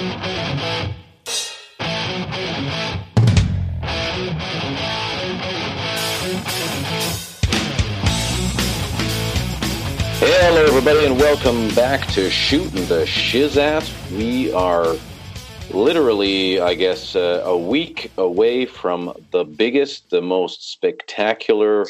[0.00, 0.14] Hello,
[10.64, 13.86] everybody, and welcome back to Shooting the Shizat.
[14.16, 14.96] We are
[15.70, 21.84] literally, I guess, uh, a week away from the biggest, the most spectacular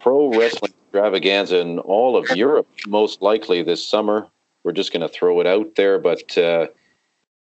[0.00, 4.26] pro wrestling extravaganza in all of Europe, most likely this summer.
[4.64, 6.66] We're just going to throw it out there, but uh,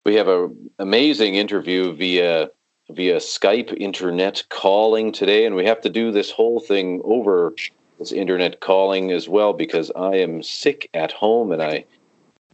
[0.05, 2.49] we have an amazing interview via
[2.91, 7.53] via Skype internet calling today, and we have to do this whole thing over
[7.99, 11.85] this internet calling as well because I am sick at home and I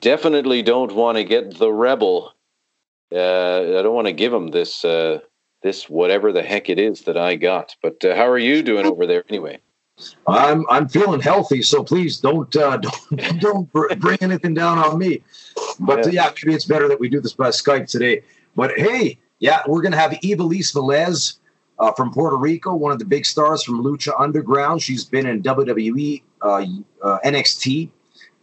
[0.02, 2.34] definitely don't want to get the rebel.
[3.14, 5.20] Uh, I don't want to give him this uh,
[5.62, 7.76] this whatever the heck it is that I got.
[7.82, 9.60] But uh, how are you doing over there anyway?
[10.28, 12.78] I'm I'm feeling healthy, so please don't uh,
[13.38, 15.22] don't don't bring anything down on me.
[15.80, 16.12] But yeah.
[16.12, 18.22] yeah, maybe it's better that we do this by Skype today.
[18.56, 21.38] But hey, yeah, we're gonna have Ivelisse Velez
[21.80, 24.82] uh, from Puerto Rico, one of the big stars from Lucha Underground.
[24.82, 26.66] She's been in WWE, uh,
[27.02, 27.90] uh, NXT,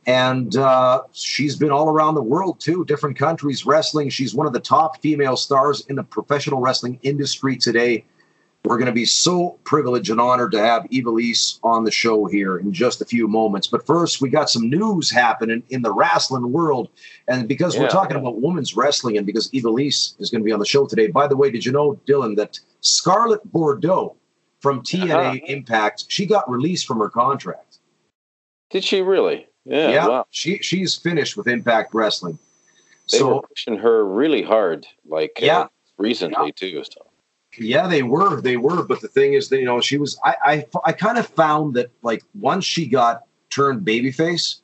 [0.06, 4.08] and uh, she's been all around the world too, different countries wrestling.
[4.08, 8.04] She's one of the top female stars in the professional wrestling industry today.
[8.64, 12.26] We're going to be so privileged and honored to have Eva Ivelisse on the show
[12.26, 13.66] here in just a few moments.
[13.66, 16.88] But first, we got some news happening in the wrestling world.
[17.26, 17.82] And because yeah.
[17.82, 20.66] we're talking about women's wrestling and because Eva Ivelisse is going to be on the
[20.66, 24.14] show today, by the way, did you know, Dylan, that Scarlett Bordeaux
[24.60, 25.36] from TNA uh-huh.
[25.46, 27.78] Impact, she got released from her contract.
[28.70, 29.48] Did she really?
[29.64, 29.90] Yeah.
[29.90, 30.06] Yeah.
[30.06, 30.26] Wow.
[30.30, 32.38] She she's finished with Impact Wrestling.
[33.10, 35.68] They so, were pushing her really hard, like uh, yeah, uh,
[35.98, 36.52] recently yeah.
[36.54, 36.84] too.
[36.84, 37.01] So.
[37.58, 38.40] Yeah, they were.
[38.40, 38.82] They were.
[38.82, 41.74] But the thing is that, you know, she was, I, I, I kind of found
[41.74, 44.60] that like once she got turned babyface,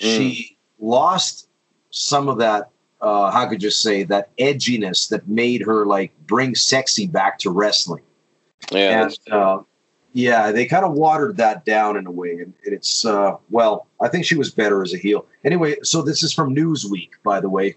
[0.00, 0.16] mm.
[0.16, 1.48] she lost
[1.90, 6.54] some of that, uh, how could you say, that edginess that made her like bring
[6.54, 8.02] sexy back to wrestling.
[8.72, 9.04] Yeah.
[9.04, 9.58] And, uh,
[10.12, 12.32] yeah, they kind of watered that down in a way.
[12.32, 15.26] And it's, uh, well, I think she was better as a heel.
[15.44, 17.76] Anyway, so this is from Newsweek, by the way.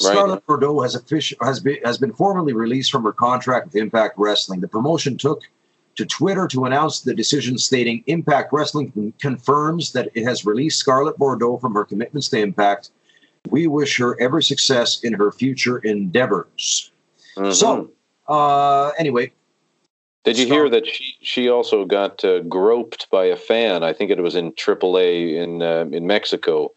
[0.00, 0.12] Right.
[0.12, 4.14] Scarlett Bordeaux has, official, has, been, has been formally released from her contract with Impact
[4.18, 4.60] Wrestling.
[4.60, 5.42] The promotion took
[5.96, 11.18] to Twitter to announce the decision, stating Impact Wrestling confirms that it has released Scarlett
[11.18, 12.90] Bordeaux from her commitments to Impact.
[13.50, 16.90] We wish her every success in her future endeavors.
[17.36, 17.52] Mm-hmm.
[17.52, 17.90] So,
[18.28, 19.32] uh, anyway.
[20.24, 23.82] Did you Scar- hear that she, she also got uh, groped by a fan?
[23.82, 26.72] I think it was in AAA in uh, in Mexico.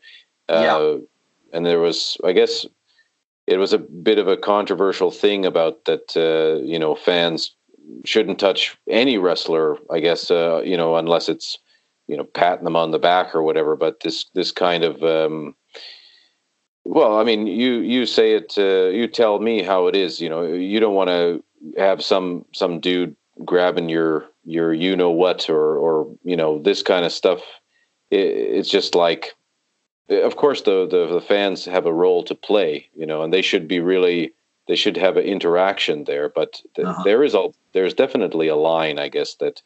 [0.50, 0.98] Uh, yeah.
[1.54, 2.66] And there was, I guess,
[3.48, 6.16] it was a bit of a controversial thing about that.
[6.16, 7.56] Uh, you know, fans
[8.04, 9.78] shouldn't touch any wrestler.
[9.92, 11.58] I guess uh, you know unless it's
[12.08, 13.76] you know patting them on the back or whatever.
[13.76, 15.56] But this this kind of um,
[16.86, 18.54] well, I mean, you you say it.
[18.58, 20.22] Uh, you tell me how it is.
[20.22, 21.44] You know, you don't want to
[21.78, 26.84] have some some dude grabbing your your you know what or or you know this
[26.84, 27.42] kind of stuff.
[28.12, 29.34] It, it's just like
[30.10, 33.42] of course the, the, the fans have a role to play you know and they
[33.42, 34.34] should be really
[34.68, 37.04] they should have an interaction there but th- uh-huh.
[37.04, 39.62] there is a there's definitely a line i guess that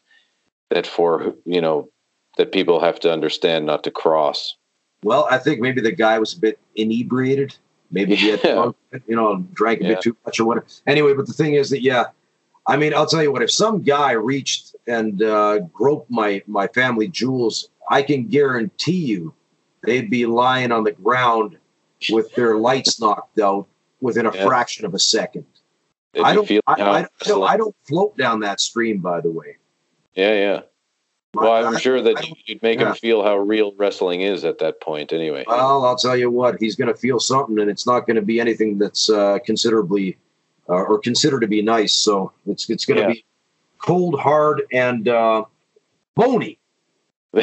[0.70, 1.88] that for you know
[2.36, 4.56] that people have to understand not to cross
[5.02, 7.54] well i think maybe the guy was a bit inebriated
[7.90, 8.70] maybe he had yeah.
[9.06, 9.88] you know drank a yeah.
[9.90, 12.04] bit too much or whatever anyway but the thing is that yeah
[12.66, 16.66] i mean i'll tell you what if some guy reached and uh, groped my my
[16.68, 19.34] family jewels i can guarantee you
[19.82, 21.56] they'd be lying on the ground
[22.10, 23.66] with their lights knocked out
[24.00, 24.46] within a yeah.
[24.46, 25.44] fraction of a second.
[26.22, 29.58] I don't, I, I, I, don't, I don't float down that stream, by the way.
[30.14, 30.60] Yeah, yeah.
[31.32, 32.88] Well, I'm sure that you'd make yeah.
[32.88, 35.44] him feel how real wrestling is at that point, anyway.
[35.46, 38.22] Well, I'll tell you what, he's going to feel something, and it's not going to
[38.22, 40.18] be anything that's uh, considerably
[40.68, 41.94] uh, or considered to be nice.
[41.94, 43.12] So it's it's going to yeah.
[43.12, 43.24] be
[43.78, 45.44] cold, hard, and uh,
[46.16, 46.58] bony.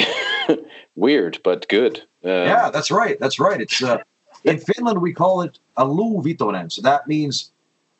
[0.97, 1.99] Weird, but good.
[2.25, 3.19] Uh, yeah, that's right.
[3.19, 3.61] That's right.
[3.61, 3.99] It's uh,
[4.43, 7.51] in Finland we call it a luuvitonen, so that means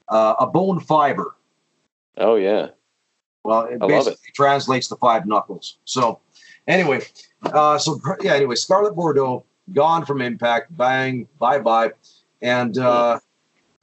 [0.10, 1.36] uh, a bone fiber.
[2.18, 2.69] Oh yeah.
[3.44, 4.33] Well, it I basically it.
[4.33, 5.77] translates to five knuckles.
[5.86, 6.19] So,
[6.68, 7.01] anyway,
[7.44, 8.33] uh, so yeah.
[8.33, 10.75] Anyway, Scarlet Bordeaux gone from Impact.
[10.75, 11.92] Bang, bye bye,
[12.42, 13.19] and uh,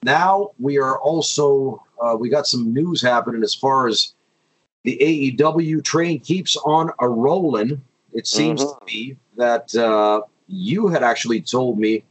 [0.03, 4.15] now we are also uh, we got some news happening as far as
[4.83, 7.81] the AEW train keeps on a rolling.
[8.15, 8.79] It seems mm-hmm.
[8.79, 12.05] to be that uh, you had actually told me,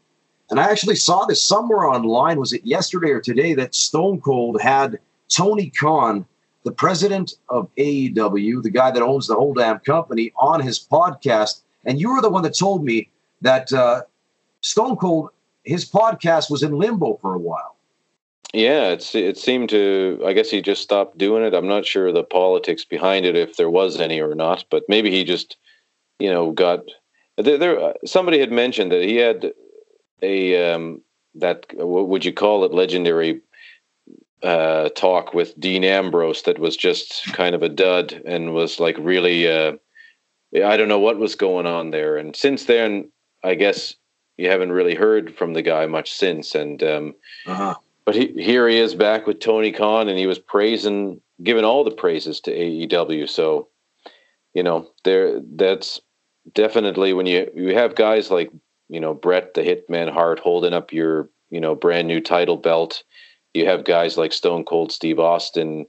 [0.50, 2.40] and I actually saw this somewhere online.
[2.40, 6.26] Was it yesterday or today that Stone Cold had Tony Khan,
[6.64, 11.62] the president of AEW, the guy that owns the whole damn company, on his podcast?
[11.86, 13.10] And you were the one that told me
[13.42, 14.04] that uh,
[14.62, 15.30] Stone Cold
[15.64, 17.76] his podcast was in limbo for a while.
[18.54, 20.22] Yeah, it's it seemed to.
[20.26, 21.56] I guess he just stopped doing it.
[21.56, 24.66] I'm not sure the politics behind it, if there was any or not.
[24.70, 25.58] But maybe he just,
[26.24, 26.86] you know, got
[27.38, 27.58] there.
[27.58, 29.54] there somebody had mentioned that he had
[30.22, 31.02] a um,
[31.36, 33.42] that what would you call it legendary
[34.42, 38.98] uh, talk with Dean Ambrose that was just kind of a dud and was like
[39.00, 39.48] really.
[39.48, 39.74] Uh,
[40.56, 42.16] I don't know what was going on there.
[42.16, 43.12] And since then,
[43.44, 43.96] I guess
[44.38, 46.54] you haven't really heard from the guy much since.
[46.54, 47.16] And um,
[47.48, 47.74] uh-huh
[48.06, 51.84] but he, here he is back with Tony Khan, and he was praising, giving all
[51.84, 53.30] the praises to AEW.
[53.30, 53.70] So,
[54.54, 56.02] you know, there that's
[56.52, 58.52] definitely when you you have guys like
[58.90, 63.04] you know Bret the Hitman Hart holding up your you know brand new title belt.
[63.54, 65.86] You have guys like Stone Cold Steve Austin.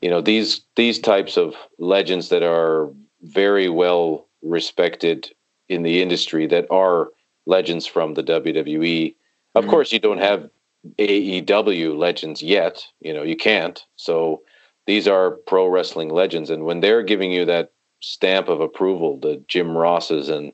[0.00, 2.90] You know these these types of legends that are
[3.22, 5.32] very well respected
[5.68, 7.08] in the industry that are
[7.46, 9.14] legends from the WWE.
[9.54, 9.70] Of mm-hmm.
[9.70, 10.50] course, you don't have
[10.98, 12.86] AEW legends yet.
[13.00, 13.82] You know, you can't.
[13.96, 14.42] So
[14.86, 17.72] these are pro wrestling legends, and when they're giving you that
[18.12, 20.52] stamp of approval, the Jim Rosses and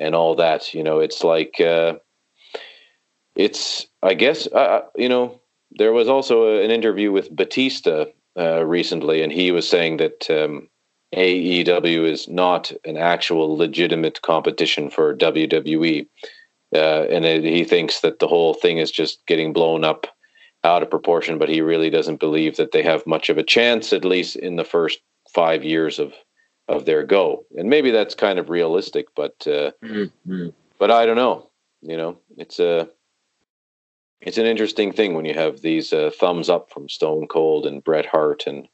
[0.00, 1.94] and all that, you know, it's like uh,
[3.36, 3.86] it's.
[4.02, 5.40] I guess uh, you know
[5.70, 8.06] there was also a, an interview with Batista
[8.38, 10.30] uh, recently, and he was saying that.
[10.30, 10.68] Um,
[11.14, 16.08] AEW is not an actual legitimate competition for WWE
[16.74, 20.08] uh, and it, he thinks that the whole thing is just getting blown up
[20.64, 21.38] out of proportion.
[21.38, 24.56] But he really doesn't believe that they have much of a chance, at least in
[24.56, 25.00] the first
[25.32, 26.12] five years of
[26.68, 27.44] of their go.
[27.56, 30.48] And maybe that's kind of realistic, but uh, mm-hmm.
[30.78, 31.50] but I don't know.
[31.82, 32.88] You know, it's a
[34.20, 37.84] it's an interesting thing when you have these uh, thumbs up from Stone Cold and
[37.84, 38.68] Bret Hart and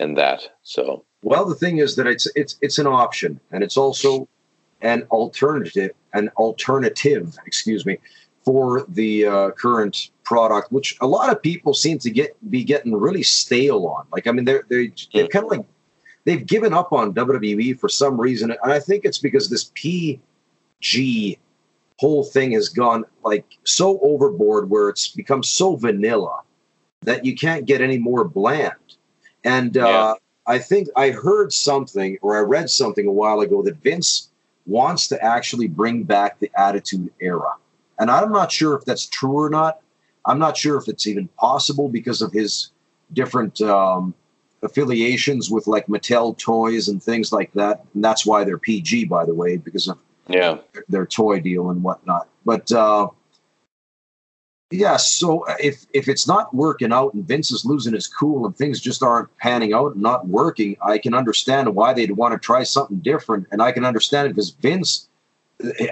[0.00, 0.48] and that.
[0.62, 4.28] So well, the thing is that it's it's it's an option, and it's also
[4.80, 7.98] an alternative, an alternative, excuse me,
[8.44, 12.94] for the uh, current product, which a lot of people seem to get be getting
[12.94, 14.06] really stale on.
[14.10, 15.66] Like, I mean, they're they they've kind of like
[16.24, 21.38] they've given up on WWE for some reason, and I think it's because this PG
[21.98, 26.40] whole thing has gone like so overboard where it's become so vanilla
[27.02, 28.74] that you can't get any more bland.
[29.44, 30.14] And uh, yeah.
[30.46, 34.30] I think I heard something or I read something a while ago that Vince
[34.66, 37.54] wants to actually bring back the Attitude Era.
[37.98, 39.80] And I'm not sure if that's true or not.
[40.24, 42.70] I'm not sure if it's even possible because of his
[43.12, 44.14] different um,
[44.62, 47.84] affiliations with like Mattel toys and things like that.
[47.94, 49.98] And that's why they're PG, by the way, because of
[50.28, 52.28] yeah their toy deal and whatnot.
[52.44, 53.08] But uh,
[54.72, 58.46] yeah, so uh, if if it's not working out and Vince is losing his cool
[58.46, 62.32] and things just aren't panning out and not working, I can understand why they'd want
[62.32, 65.08] to try something different, and I can understand it because Vince,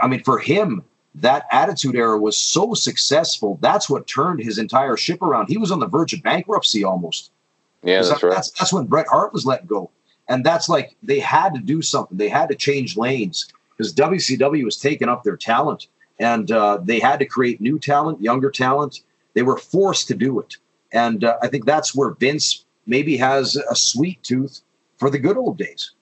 [0.01, 0.83] I mean, for him,
[1.17, 3.59] that Attitude Era was so successful.
[3.61, 5.49] That's what turned his entire ship around.
[5.49, 7.33] He was on the verge of bankruptcy almost.
[7.83, 8.35] Yeah, that's right.
[8.35, 9.91] That's, that's when Bret Hart was let go,
[10.29, 12.17] and that's like they had to do something.
[12.17, 15.87] They had to change lanes because WCW was taking up their talent
[16.21, 19.01] and uh, they had to create new talent, younger talent.
[19.35, 20.57] They were forced to do it,
[20.93, 24.61] and uh, I think that's where Vince maybe has a sweet tooth
[24.99, 25.93] for the good old days.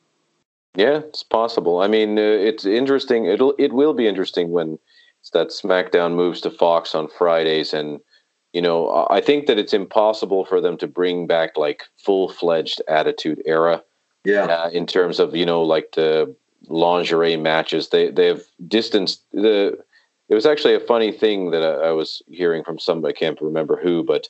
[0.74, 1.81] Yeah, it's possible.
[1.81, 3.26] I mean, uh, it's interesting.
[3.26, 4.78] It'll it will be interesting when
[5.32, 8.00] that SmackDown moves to Fox on Fridays, and
[8.52, 12.81] you know, I think that it's impossible for them to bring back like full fledged
[12.88, 13.82] Attitude Era.
[14.24, 14.44] Yeah.
[14.44, 16.34] Uh, in terms of you know like the
[16.69, 19.78] lingerie matches, they they've distanced the
[20.28, 23.40] it was actually a funny thing that I, I was hearing from somebody, I can't
[23.40, 24.28] remember who, but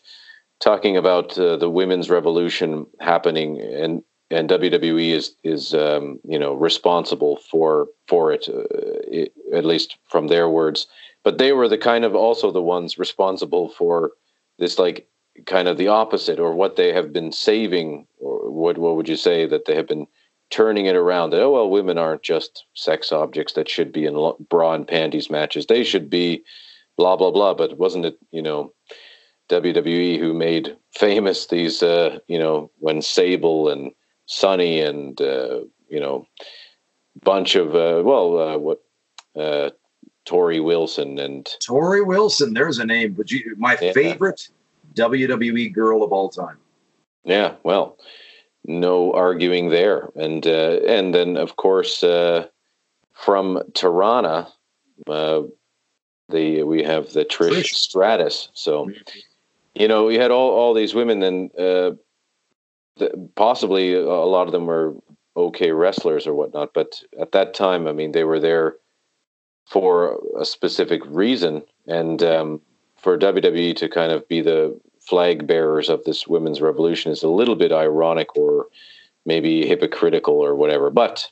[0.61, 6.55] talking about uh, the women's revolution happening and and WWE is is um, you know
[6.55, 10.87] responsible for for it, uh, it, at least from their words.
[11.25, 14.13] But they were the kind of also the ones responsible for
[14.59, 15.09] this like
[15.47, 19.17] kind of the opposite or what they have been saving or what what would you
[19.17, 20.07] say that they have been
[20.51, 21.31] turning it around?
[21.31, 25.31] That oh well women aren't just sex objects that should be in bra and panties
[25.31, 25.67] matches.
[25.67, 26.43] They should be
[26.97, 27.55] blah blah blah.
[27.55, 28.73] But wasn't it you know
[29.49, 33.93] WWE who made famous these uh you know when Sable and
[34.27, 36.27] Sunny and uh you know
[37.23, 38.83] bunch of uh well uh what
[39.37, 39.71] uh
[40.29, 43.93] Torrie Wilson and Tori Wilson there's a name but you my yeah.
[43.93, 44.49] favorite
[44.95, 46.59] WWE girl of all time
[47.25, 47.99] yeah well
[48.69, 50.11] no arguing there.
[50.15, 52.47] And uh, and then of course uh,
[53.15, 54.47] from Toronto,
[55.09, 55.43] uh,
[56.29, 57.75] the we have the Trish, Trish.
[57.75, 58.51] Stratus.
[58.53, 58.91] So
[59.75, 61.93] you know we had all all these women, and uh,
[62.97, 64.95] the, possibly a lot of them were
[65.37, 66.75] okay wrestlers or whatnot.
[66.75, 68.77] But at that time, I mean, they were there
[69.69, 72.61] for a specific reason, and um,
[72.97, 77.29] for WWE to kind of be the flag bearers of this women's revolution is a
[77.29, 78.67] little bit ironic or
[79.25, 80.91] maybe hypocritical or whatever.
[80.91, 81.31] But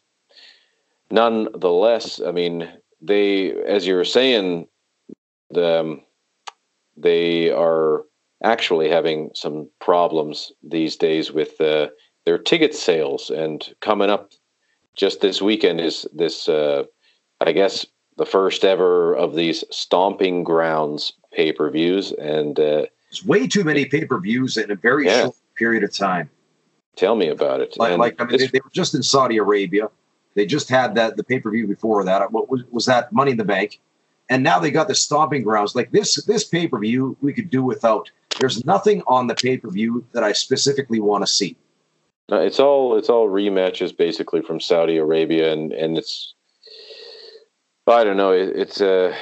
[1.11, 2.69] nonetheless, I mean,
[3.03, 4.67] they, as you were saying,
[5.51, 6.03] the um,
[6.97, 8.05] they are
[8.43, 11.89] actually having some problems these days with uh,
[12.25, 13.31] their ticket sales.
[13.31, 14.33] And coming up
[14.95, 16.85] just this weekend is this, uh,
[17.41, 17.87] I guess,
[18.17, 22.13] the first ever of these stomping grounds pay per views.
[22.13, 25.25] And uh, it's way too many pay per views in a very yeah.
[25.25, 26.31] short period of time.
[26.97, 27.77] Tell me about it.
[27.79, 29.91] Like, like I mean, they, they, were just in Saudi Arabia.
[30.35, 32.33] They just had that the pay per view before that.
[32.33, 33.81] What was, was that Money in the Bank?
[34.29, 35.77] And now they got the stomping grounds.
[35.77, 38.11] Like this, this pay per view we could do without.
[38.41, 41.57] There's nothing on the pay per view that I specifically want to see.
[42.29, 46.35] No, it's all it's all rematches basically from Saudi Arabia, and and it's
[47.87, 48.33] I don't know.
[48.33, 49.17] It, it's a uh,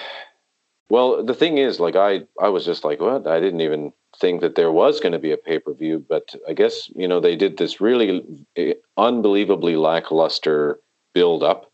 [0.88, 1.24] well.
[1.24, 3.26] The thing is, like I I was just like, what?
[3.26, 6.34] I didn't even think that there was going to be a pay per view, but
[6.48, 8.22] I guess you know they did this really
[8.56, 10.80] eh, unbelievably lackluster
[11.12, 11.70] build up.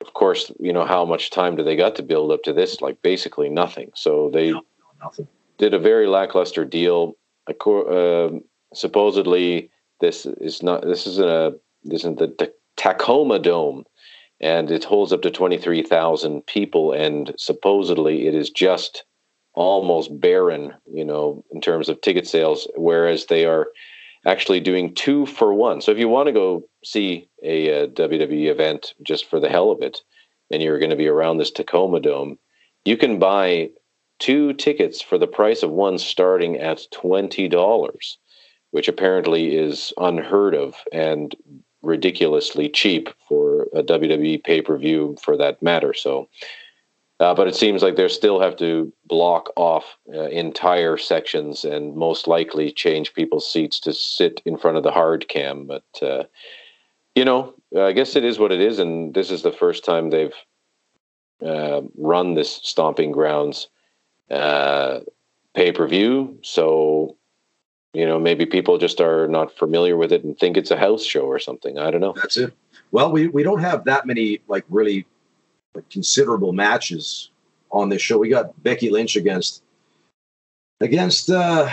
[0.00, 2.80] Of course, you know how much time do they got to build up to this?
[2.80, 3.90] Like basically nothing.
[3.94, 4.62] So they no,
[5.02, 5.26] nothing.
[5.58, 7.14] did a very lackluster deal.
[7.48, 8.28] Uh,
[8.74, 10.82] supposedly, this is not.
[10.82, 11.54] This isn't a.
[11.82, 13.84] This isn't the, the Tacoma Dome
[14.40, 19.04] and it holds up to 23,000 people and supposedly it is just
[19.54, 23.68] almost barren you know in terms of ticket sales whereas they are
[24.26, 25.80] actually doing two for one.
[25.80, 29.70] So if you want to go see a, a WWE event just for the hell
[29.70, 30.00] of it
[30.50, 32.38] and you're going to be around this Tacoma Dome
[32.84, 33.70] you can buy
[34.18, 38.16] two tickets for the price of one starting at $20
[38.70, 41.34] which apparently is unheard of and
[41.88, 45.92] ridiculously cheap for a WWE pay per view for that matter.
[45.92, 46.28] So,
[47.20, 51.96] uh, but it seems like they still have to block off uh, entire sections and
[51.96, 55.66] most likely change people's seats to sit in front of the hard cam.
[55.66, 56.24] But uh,
[57.16, 60.10] you know, I guess it is what it is, and this is the first time
[60.10, 60.34] they've
[61.44, 63.68] uh, run this stomping grounds
[64.30, 65.00] uh,
[65.54, 66.38] pay per view.
[66.42, 67.17] So
[67.94, 71.04] you know maybe people just are not familiar with it and think it's a house
[71.04, 71.78] show or something.
[71.78, 72.14] I don't know.
[72.14, 72.52] That's it.
[72.90, 75.06] Well we, we don't have that many like really
[75.74, 77.30] like, considerable matches
[77.70, 78.18] on this show.
[78.18, 79.62] We got becky lynch against
[80.80, 81.68] against uh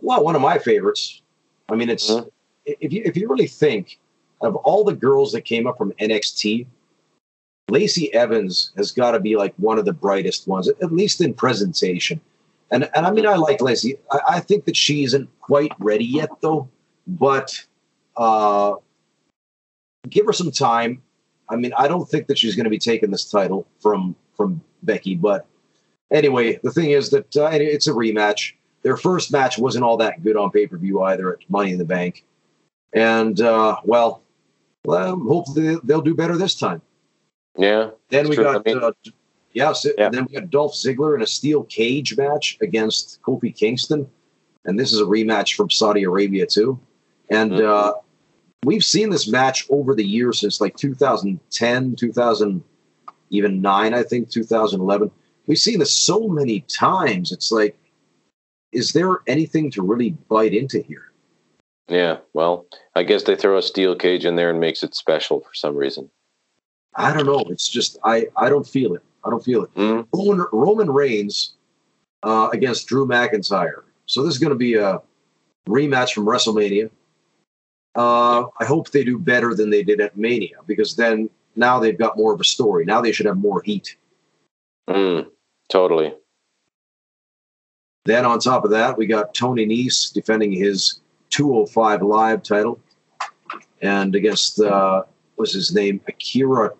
[0.00, 1.22] well one of my favorites.
[1.68, 2.28] I mean it's mm-hmm.
[2.64, 3.98] if you if you really think
[4.40, 6.66] of all the girls that came up from nxt
[7.68, 11.32] lacey evans has got to be like one of the brightest ones at least in
[11.32, 12.20] presentation
[12.70, 13.96] and and I mean, I like Lacey.
[14.10, 16.68] I, I think that she isn't quite ready yet, though.
[17.06, 17.64] But
[18.16, 18.74] uh,
[20.08, 21.02] give her some time.
[21.48, 24.60] I mean, I don't think that she's going to be taking this title from from
[24.82, 25.16] Becky.
[25.16, 25.46] But
[26.10, 28.52] anyway, the thing is that uh, it's a rematch.
[28.82, 31.78] Their first match wasn't all that good on pay per view either at Money in
[31.78, 32.24] the Bank,
[32.92, 34.22] and uh, well,
[34.84, 36.80] well, hopefully they'll do better this time.
[37.58, 37.90] Yeah.
[38.08, 38.44] Then we true.
[38.44, 38.92] got I mean, uh,
[39.52, 40.06] Yes, yeah.
[40.06, 44.08] and then we got Dolph Ziggler in a steel cage match against Kofi Kingston,
[44.64, 46.78] and this is a rematch from Saudi Arabia too.
[47.30, 47.66] And mm-hmm.
[47.66, 47.92] uh,
[48.64, 52.62] we've seen this match over the years since like 2010, 2000,
[53.30, 55.10] even nine, I think, 2011.
[55.46, 57.32] We've seen this so many times.
[57.32, 57.76] It's like,
[58.72, 61.10] is there anything to really bite into here?
[61.88, 65.40] Yeah, well, I guess they throw a steel cage in there and makes it special
[65.40, 66.08] for some reason.
[66.94, 67.44] I don't know.
[67.48, 69.02] It's just I I don't feel it.
[69.24, 69.74] I don't feel it.
[69.74, 70.06] Mm.
[70.14, 71.54] Roman, Roman Reigns
[72.22, 73.82] uh, against Drew McIntyre.
[74.06, 75.00] So this is going to be a
[75.68, 76.90] rematch from WrestleMania.
[77.94, 81.98] Uh, I hope they do better than they did at Mania because then now they've
[81.98, 82.84] got more of a story.
[82.84, 83.96] Now they should have more heat.
[84.88, 85.28] Mm,
[85.68, 86.14] totally.
[88.04, 91.00] Then on top of that, we got Tony Nese defending his
[91.30, 92.80] 205 Live title,
[93.82, 95.02] and against uh,
[95.36, 96.72] what's his name, Akira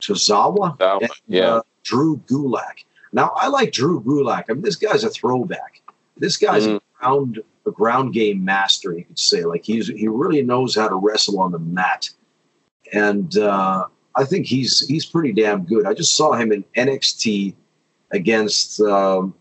[0.00, 0.76] Tozawa.
[1.00, 1.56] and, yeah.
[1.56, 2.84] Uh, Drew Gulak.
[3.12, 4.44] Now I like Drew Gulak.
[4.48, 5.82] I mean, this guy's a throwback.
[6.16, 6.76] This guy's mm.
[6.76, 9.44] a ground a ground game master, you could say.
[9.44, 12.10] Like he's he really knows how to wrestle on the mat,
[12.92, 15.86] and uh, I think he's he's pretty damn good.
[15.86, 17.54] I just saw him in NXT
[18.12, 19.34] against um,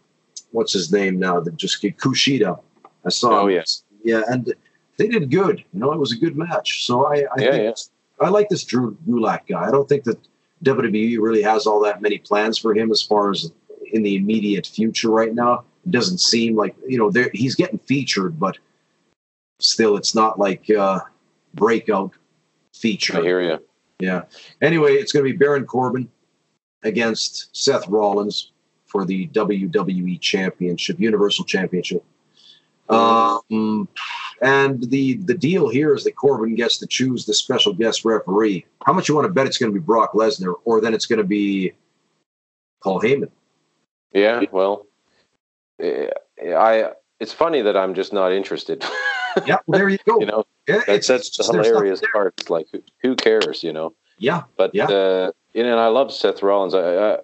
[0.51, 1.39] what's his name now?
[1.39, 2.59] That just Kushida.
[3.05, 3.41] I saw.
[3.41, 3.55] Oh him.
[3.55, 3.83] yes.
[4.03, 4.53] Yeah, and
[4.97, 5.63] they did good.
[5.73, 6.85] You know, it was a good match.
[6.85, 8.25] So I, I yeah, think yeah.
[8.25, 9.67] I like this Drew Gulak guy.
[9.67, 10.17] I don't think that
[10.63, 13.51] WWE really has all that many plans for him as far as
[13.91, 15.63] in the immediate future right now.
[15.85, 18.57] It doesn't seem like you know he's getting featured, but
[19.59, 20.99] still, it's not like uh,
[21.53, 22.11] breakout
[22.73, 23.17] feature.
[23.17, 23.59] I hear you.
[23.99, 24.23] Yeah.
[24.61, 26.09] Anyway, it's going to be Baron Corbin
[26.83, 28.51] against Seth Rollins
[28.85, 32.03] for the WWE Championship, Universal Championship.
[32.87, 33.87] Um,
[34.41, 38.65] and the the deal here is that Corbin gets to choose the special guest referee.
[38.85, 41.05] How much you want to bet it's going to be Brock Lesnar, or then it's
[41.05, 41.73] going to be
[42.81, 43.29] Paul Heyman?
[44.13, 44.87] Yeah, well,
[45.81, 46.91] I.
[47.19, 48.81] It's funny that I'm just not interested.
[49.45, 50.21] yeah, well, there you go.
[50.21, 52.33] you know, yeah, that's, that's the hilarious part.
[52.37, 53.61] It's like, who, who, cares?
[53.61, 53.93] You know.
[54.19, 54.43] Yeah.
[54.55, 54.85] But yeah.
[54.85, 56.73] Uh, you know, and I love Seth Rollins.
[56.73, 57.17] I, I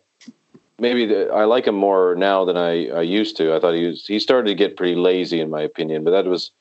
[0.80, 3.56] maybe the, I like him more now than I, I used to.
[3.56, 6.26] I thought he was he started to get pretty lazy in my opinion, but that
[6.26, 6.52] was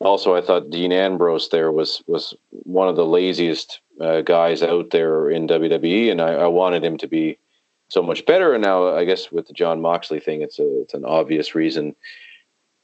[0.00, 4.90] also I thought Dean Ambrose there was was one of the laziest uh, guys out
[4.90, 7.38] there in WWE, and I, I, wanted him to be
[7.88, 8.52] so much better.
[8.52, 11.94] And now I guess with the John Moxley thing, it's a it's an obvious reason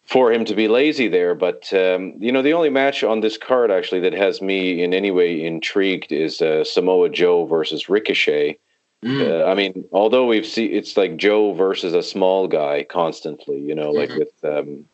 [0.07, 1.35] for him to be lazy there.
[1.35, 4.95] But um, you know, the only match on this card actually that has me in
[4.95, 8.59] any way intrigued is uh, Samoa Joe versus Ricochet.
[9.05, 9.31] Mm.
[9.31, 13.75] Uh, I mean, although we've seen it's like Joe versus a small guy constantly, you
[13.75, 14.19] know, like mm-hmm.
[14.19, 14.85] with um,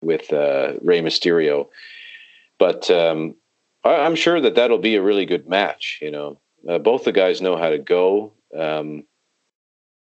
[0.00, 1.68] with uh, Rey Mysterio,
[2.58, 3.34] but um,
[3.84, 5.98] I, am sure that that'll be a really good match.
[6.02, 8.32] You know, uh, both the guys know how to go.
[8.56, 9.04] Um,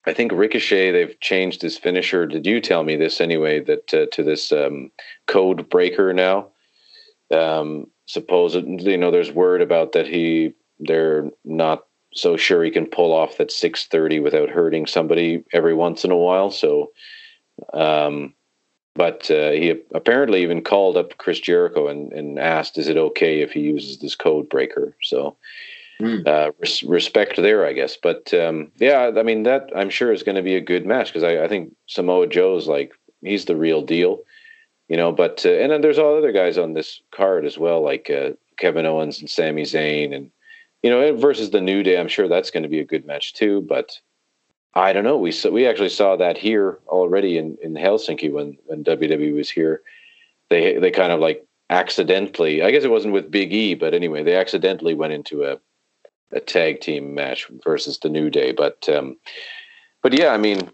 [0.06, 2.26] I think Ricochet they've changed his finisher.
[2.26, 3.60] Did you tell me this anyway?
[3.60, 4.92] That uh, to this um,
[5.28, 6.48] code breaker now.
[7.32, 12.86] Um, supposedly, you know, there's word about that he they're not so sure he can
[12.86, 16.52] pull off that 630 without hurting somebody every once in a while.
[16.52, 16.92] So,
[17.74, 18.34] um,
[18.96, 23.42] but uh, he apparently even called up Chris Jericho and, and asked, "Is it okay
[23.42, 25.38] if he uses this code breaker?" So,
[26.00, 26.28] mm.
[26.28, 27.98] uh, res- respect there, I guess.
[27.98, 31.08] But um, yeah, I mean that I'm sure is going to be a good match
[31.08, 34.20] because I, I, think Samoa Joe's like he's the real deal,
[34.90, 35.12] you know.
[35.12, 38.32] But uh, and then there's all other guys on this card as well, like uh,
[38.58, 40.32] Kevin Owens and Sami Zayn and
[40.84, 43.34] you know, versus the New Day, I'm sure that's going to be a good match
[43.34, 43.62] too.
[43.62, 44.00] But
[44.74, 45.18] I don't know.
[45.18, 49.50] We saw, we actually saw that here already in, in Helsinki when when WWE was
[49.50, 49.82] here.
[50.50, 52.62] They they kind of like accidentally.
[52.62, 55.60] I guess it wasn't with Big E, but anyway, they accidentally went into a
[56.34, 58.54] a tag team match versus the New Day.
[58.54, 59.18] But um,
[60.02, 60.72] but yeah, I mean,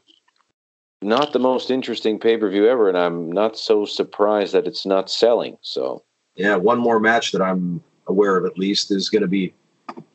[1.01, 4.85] not the most interesting pay per view ever, and I'm not so surprised that it's
[4.85, 5.57] not selling.
[5.61, 6.03] So
[6.35, 9.53] yeah, one more match that I'm aware of at least is going to be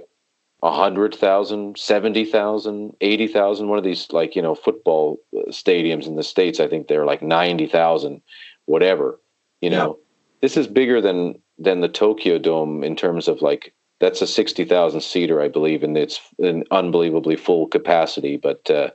[0.62, 3.68] a hundred thousand, seventy thousand, eighty thousand.
[3.68, 7.06] One of these, like you know, football uh, stadiums in the states, I think they're
[7.06, 8.22] like ninety thousand,
[8.66, 9.20] whatever.
[9.60, 10.04] You know, yeah.
[10.40, 14.64] this is bigger than than the Tokyo Dome in terms of like that's a sixty
[14.64, 18.90] thousand seater, I believe, and it's an unbelievably full capacity, but uh,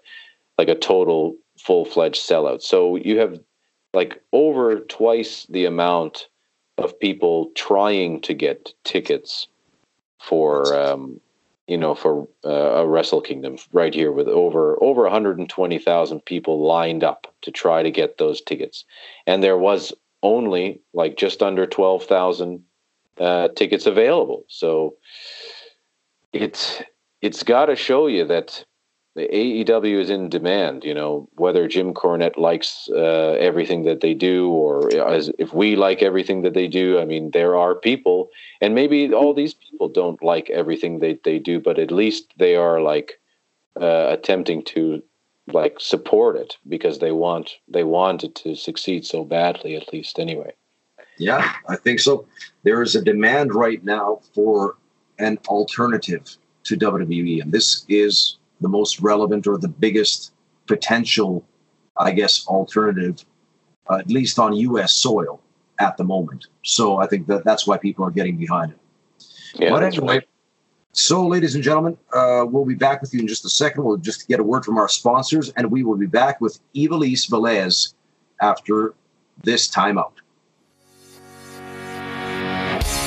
[0.58, 2.62] like a total full fledged sellout.
[2.62, 3.40] So you have
[3.94, 6.28] like over twice the amount
[6.78, 9.48] of people trying to get tickets
[10.20, 11.20] for um,
[11.68, 17.04] you know, for uh, a Wrestle Kingdom right here with over over 120,000 people lined
[17.04, 18.86] up to try to get those tickets,
[19.26, 22.64] and there was only like just under 12,000
[23.20, 24.46] uh, tickets available.
[24.48, 24.96] So
[26.32, 26.82] it's
[27.22, 28.66] it's got to show you that
[29.16, 30.84] AEW is in demand.
[30.84, 35.76] You know, whether Jim Cornette likes uh, everything that they do, or as, if we
[35.76, 37.00] like everything that they do.
[37.00, 38.30] I mean, there are people,
[38.62, 42.56] and maybe all these people don't like everything they, they do, but at least they
[42.56, 43.20] are like
[43.80, 45.04] uh, attempting to
[45.48, 50.18] like support it because they want they want it to succeed so badly at least
[50.18, 50.54] anyway
[51.18, 52.26] yeah i think so
[52.64, 54.78] there is a demand right now for
[55.20, 60.34] an alternative to wwe and this is the most relevant or the biggest
[60.68, 61.46] potential
[61.98, 63.24] i guess alternative
[63.90, 65.40] uh, at least on us soil
[65.80, 68.80] at the moment so i think that that's why people are getting behind it
[69.56, 70.28] yeah, but anyway right.
[70.96, 73.84] So, ladies and gentlemen, uh, we'll be back with you in just a second.
[73.84, 77.28] We'll just get a word from our sponsors, and we will be back with Ivelisse
[77.32, 77.96] Velez
[78.40, 78.94] after
[79.44, 80.12] this timeout.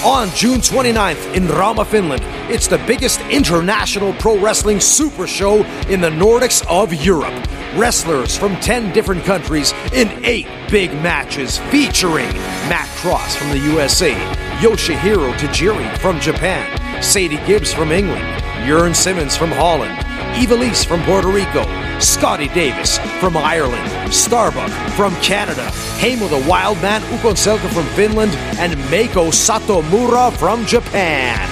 [0.06, 6.00] On June 29th in Rauma, Finland, it's the biggest international pro wrestling super show in
[6.00, 7.34] the Nordics of Europe.
[7.74, 12.28] Wrestlers from 10 different countries in eight big matches featuring
[12.70, 14.14] Matt Cross from the USA,
[14.60, 17.02] Yoshihiro Tajiri from Japan.
[17.02, 18.22] Sadie Gibbs from England,
[18.64, 19.98] Jurn Simmons from Holland,
[20.36, 21.64] Ivelisse from Puerto Rico,
[21.98, 29.30] Scotty Davis from Ireland, Starbuck from Canada, Heimo the Wildman Ukonselka from Finland, and Meiko
[29.30, 31.48] Satomura from Japan.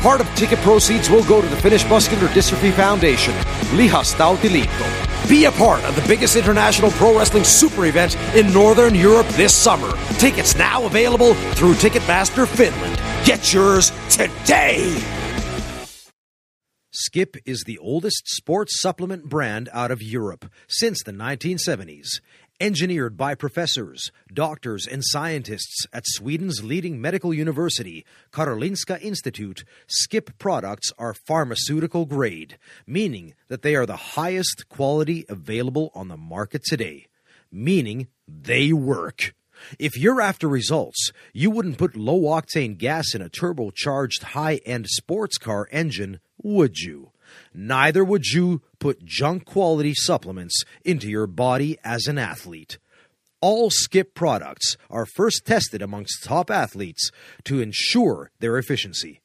[0.00, 3.34] Part of ticket proceeds will go to the Finnish Muscular Dystrophy Foundation,
[3.76, 5.28] Lihastautiliitto.
[5.28, 9.54] Be a part of the biggest international pro wrestling super event in Northern Europe this
[9.54, 9.92] summer.
[10.18, 13.00] Tickets now available through Ticketmaster Finland.
[13.24, 15.25] Get yours today!
[17.06, 22.20] Skip is the oldest sports supplement brand out of Europe since the 1970s.
[22.58, 30.90] Engineered by professors, doctors, and scientists at Sweden's leading medical university, Karolinska Institute, Skip products
[30.98, 37.06] are pharmaceutical grade, meaning that they are the highest quality available on the market today,
[37.52, 39.32] meaning they work.
[39.78, 44.88] If you're after results, you wouldn't put low octane gas in a turbocharged high end
[44.88, 47.10] sports car engine, would you?
[47.52, 52.78] Neither would you put junk quality supplements into your body as an athlete.
[53.40, 57.10] All Skip products are first tested amongst top athletes
[57.44, 59.20] to ensure their efficiency.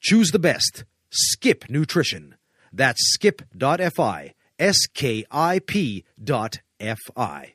[0.00, 0.84] Choose the best.
[1.10, 2.36] Skip Nutrition.
[2.72, 4.34] That's skip.fi.
[4.58, 7.54] S K I P dot F I.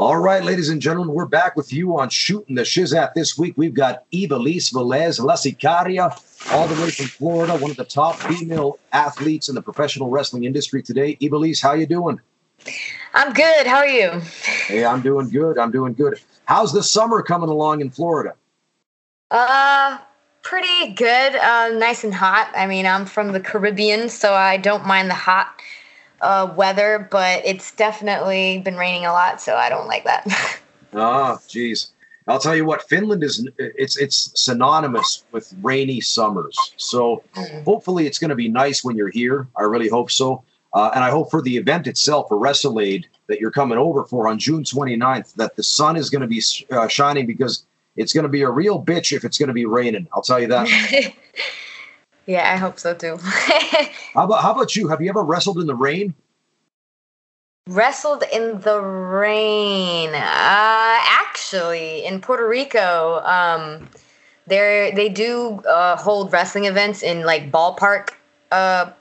[0.00, 3.52] All right, ladies and gentlemen, we're back with you on Shooting the Shizat this week.
[3.58, 6.18] We've got Ivelisse Velez La Sicaria,
[6.54, 10.44] all the way from Florida, one of the top female athletes in the professional wrestling
[10.44, 11.16] industry today.
[11.16, 12.18] Ivelisse, how you doing?
[13.12, 13.66] I'm good.
[13.66, 14.22] How are you?
[14.68, 15.58] Hey, I'm doing good.
[15.58, 16.18] I'm doing good.
[16.46, 18.34] How's the summer coming along in Florida?
[19.30, 19.98] Uh,
[20.40, 21.36] pretty good.
[21.36, 22.50] Uh, nice and hot.
[22.56, 25.60] I mean, I'm from the Caribbean, so I don't mind the hot
[26.20, 30.60] uh, weather, but it's definitely been raining a lot, so I don't like that.
[30.94, 31.92] ah, geez.
[32.28, 36.56] I'll tell you what, Finland is it's it's synonymous with rainy summers.
[36.76, 37.64] So mm.
[37.64, 39.48] hopefully it's going to be nice when you're here.
[39.58, 40.44] I really hope so.
[40.72, 44.28] Uh, and I hope for the event itself, for WrestleAid, that you're coming over for
[44.28, 47.64] on June 29th, that the sun is going to be uh, shining because
[47.96, 50.06] it's going to be a real bitch if it's going to be raining.
[50.14, 50.68] I'll tell you that.
[52.30, 53.16] Yeah, I hope so too.
[54.14, 54.86] how about how about you?
[54.86, 56.14] Have you ever wrestled in the rain?
[57.66, 60.10] Wrestled in the rain.
[60.10, 63.88] Uh, actually, in Puerto Rico, um,
[64.46, 68.10] they they do uh, hold wrestling events in like ballpark
[68.52, 68.92] uh,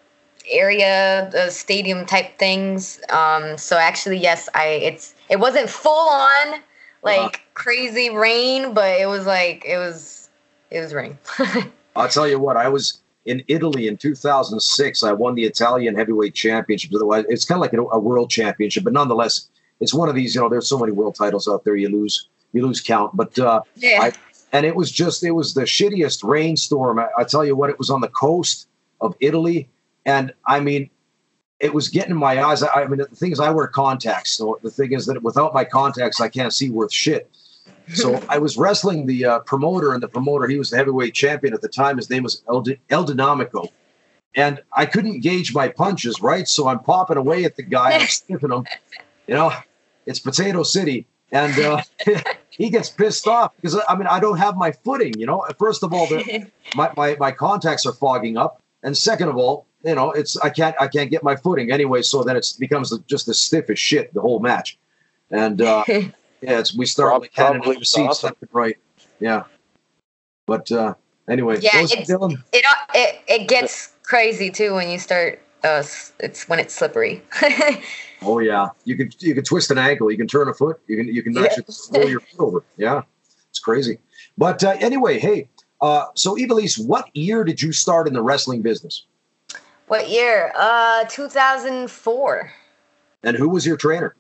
[0.50, 3.00] area, uh, stadium type things.
[3.10, 6.62] Um, so actually, yes, I it's it wasn't full on
[7.04, 7.44] like uh-huh.
[7.54, 10.30] crazy rain, but it was like it was
[10.72, 11.20] it was rain.
[11.96, 16.34] I'll tell you what, I was in Italy in 2006, I won the Italian heavyweight
[16.34, 16.92] championship.
[16.94, 20.36] It's kind of like a world championship, but nonetheless, it's one of these.
[20.36, 21.76] You know, there's so many world titles out there.
[21.76, 23.16] You lose, you lose count.
[23.16, 24.00] But uh, yeah.
[24.02, 24.12] I,
[24.52, 27.00] and it was just, it was the shittiest rainstorm.
[27.00, 28.68] I, I tell you what, it was on the coast
[29.02, 29.70] of Italy,
[30.06, 30.90] and I mean,
[31.60, 32.64] it was getting in my eyes.
[32.64, 34.32] I, I mean, the thing is, I wear contacts.
[34.32, 37.30] So the thing is that without my contacts, I can't see worth shit.
[37.94, 41.54] So I was wrestling the uh, promoter, and the promoter, he was the heavyweight champion
[41.54, 41.98] at the time.
[41.98, 43.70] His name was El, El Dinamico.
[44.36, 46.48] And I couldn't gauge my punches, right?
[46.48, 48.66] So I'm popping away at the guy, I'm sniffing him.
[49.28, 49.54] You know,
[50.06, 51.08] it's Potato City.
[51.32, 51.82] And uh,
[52.50, 55.46] he gets pissed off because, I mean, I don't have my footing, you know?
[55.58, 58.62] First of all, the, my, my, my contacts are fogging up.
[58.84, 62.02] And second of all, you know, it's I can't I can't get my footing anyway.
[62.02, 64.78] So then it becomes just as stiff as shit the whole match.
[65.32, 65.84] And uh,
[66.42, 68.78] Yeah, it's we start Prob- like probably receipts left and right.
[69.20, 69.44] Yeah,
[70.48, 70.94] but uh,
[71.30, 72.10] anyway, yeah, it,
[72.94, 75.42] it it gets crazy too when you start.
[75.64, 75.84] Uh,
[76.20, 77.22] it's when it's slippery.
[78.22, 80.96] oh yeah, you can you can twist an ankle, you can turn a foot, you
[80.96, 82.64] can you can actually roll your foot over.
[82.78, 83.02] Yeah,
[83.50, 84.00] it's crazy.
[84.38, 85.50] But uh, anyway, hey,
[85.82, 89.06] uh, so Ivelisse, what year did you start in the wrestling business?
[89.88, 90.54] What year?
[90.56, 92.52] Uh, 2004.
[93.24, 94.16] And who was your trainer?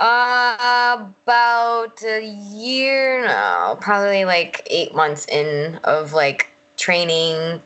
[0.00, 7.62] Uh, about a year, now, probably like eight months in of like training,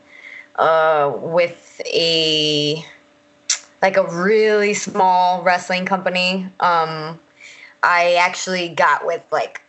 [0.56, 2.84] uh, with a
[3.80, 6.44] like a really small wrestling company.
[6.60, 7.18] Um,
[7.82, 9.62] I actually got with like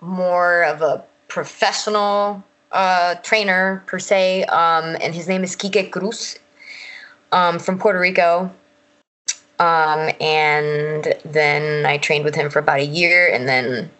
[0.00, 6.38] more of a professional uh, trainer per se, um, and his name is Kike Cruz
[7.30, 8.52] um, from Puerto Rico.
[9.58, 13.90] Um, and then I trained with him for about a year, and then,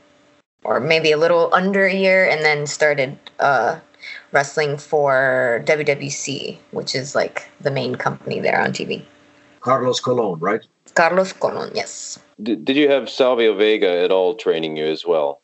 [0.65, 3.79] or maybe a little under a year, and then started uh,
[4.33, 9.05] wrestling for WWC, which is like the main company there on TV.
[9.61, 10.67] Carlos Colon, right?
[10.95, 12.19] Carlos Colon, yes.
[12.43, 15.41] Did, did you have Savio Vega at all training you as well?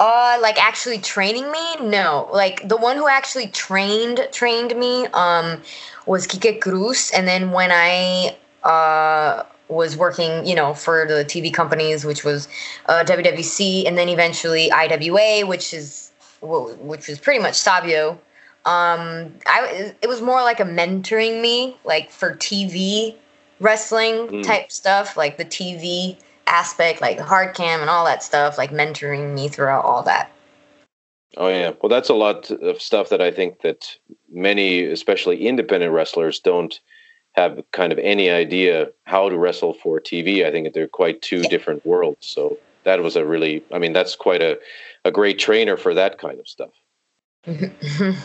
[0.00, 1.76] Uh, like actually training me?
[1.80, 2.28] No.
[2.32, 5.62] Like the one who actually trained trained me um
[6.06, 11.52] was Kike Cruz, and then when I uh was working, you know, for the TV
[11.52, 12.48] companies, which was
[12.86, 18.12] uh, WWC, and then eventually IWA, which is which was pretty much Savio.
[18.66, 23.14] Um, I it was more like a mentoring me, like for TV
[23.60, 24.42] wrestling mm.
[24.42, 29.34] type stuff, like the TV aspect, like hard cam and all that stuff, like mentoring
[29.34, 30.30] me throughout all that.
[31.36, 33.96] Oh yeah, well that's a lot of stuff that I think that
[34.30, 36.78] many, especially independent wrestlers, don't
[37.34, 40.46] have kind of any idea how to wrestle for TV.
[40.46, 41.48] I think they're quite two yeah.
[41.48, 42.26] different worlds.
[42.26, 44.58] So that was a really, I mean, that's quite a,
[45.04, 46.70] a great trainer for that kind of stuff.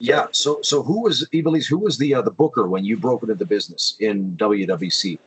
[0.00, 0.26] yeah.
[0.32, 1.68] So so who was Ivelisse?
[1.68, 5.18] Who was the uh, the booker when you broke into the business in WWC?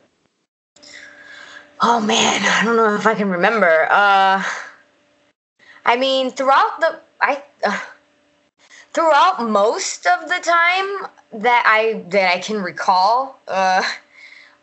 [1.80, 3.86] Oh man, I don't know if I can remember.
[3.90, 4.44] Uh,
[5.86, 7.80] I mean, throughout the I uh,
[8.92, 13.82] throughout most of the time that I that I can recall, uh,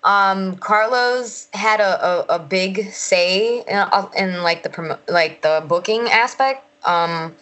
[0.03, 5.63] um, Carlos had a, a, a big say in, in, like the promo- like the
[5.67, 6.63] booking aspect.
[6.85, 7.35] Um,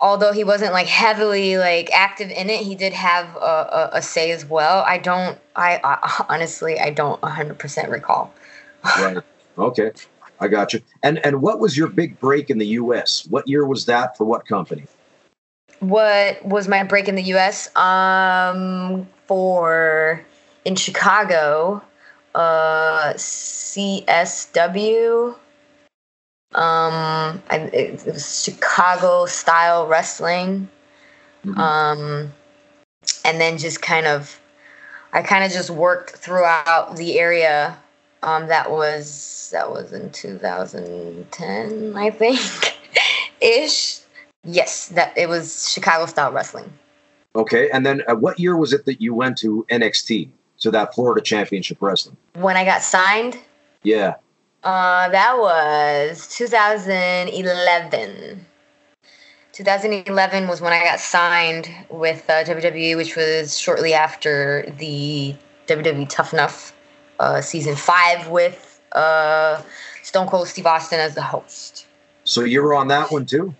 [0.00, 4.02] although he wasn't like heavily like active in it, he did have a, a, a
[4.02, 4.82] say as well.
[4.86, 5.38] I don't.
[5.56, 8.32] I, I honestly I don't 100% recall
[8.84, 9.18] right.
[9.58, 9.90] Okay.
[10.40, 10.80] I got you.
[11.02, 13.26] And and what was your big break in the U.S.?
[13.28, 14.86] What year was that for what company?
[15.80, 17.74] What was my break in the U.S.
[17.76, 20.24] Um, for
[20.64, 21.82] in Chicago,
[22.34, 23.74] uh, CSW.
[26.52, 30.68] Um, I, it, it was Chicago style wrestling.
[31.44, 31.60] Mm-hmm.
[31.60, 32.32] Um,
[33.24, 34.38] and then just kind of,
[35.12, 37.78] I kind of just worked throughout the area
[38.22, 42.40] um, that was that was in 2010, I think,
[43.40, 43.99] ish.
[44.44, 46.72] Yes, that it was Chicago style wrestling.
[47.36, 50.94] Okay, and then uh, what year was it that you went to NXT, to that
[50.94, 52.16] Florida Championship Wrestling?
[52.34, 53.38] When I got signed.
[53.82, 54.14] Yeah.
[54.62, 58.46] Uh, that was 2011.
[59.52, 65.34] 2011 was when I got signed with uh, WWE, which was shortly after the
[65.66, 66.74] WWE Tough Enough
[67.18, 69.62] uh, season five with uh,
[70.02, 71.86] Stone Cold Steve Austin as the host.
[72.24, 73.54] So you were on that one too?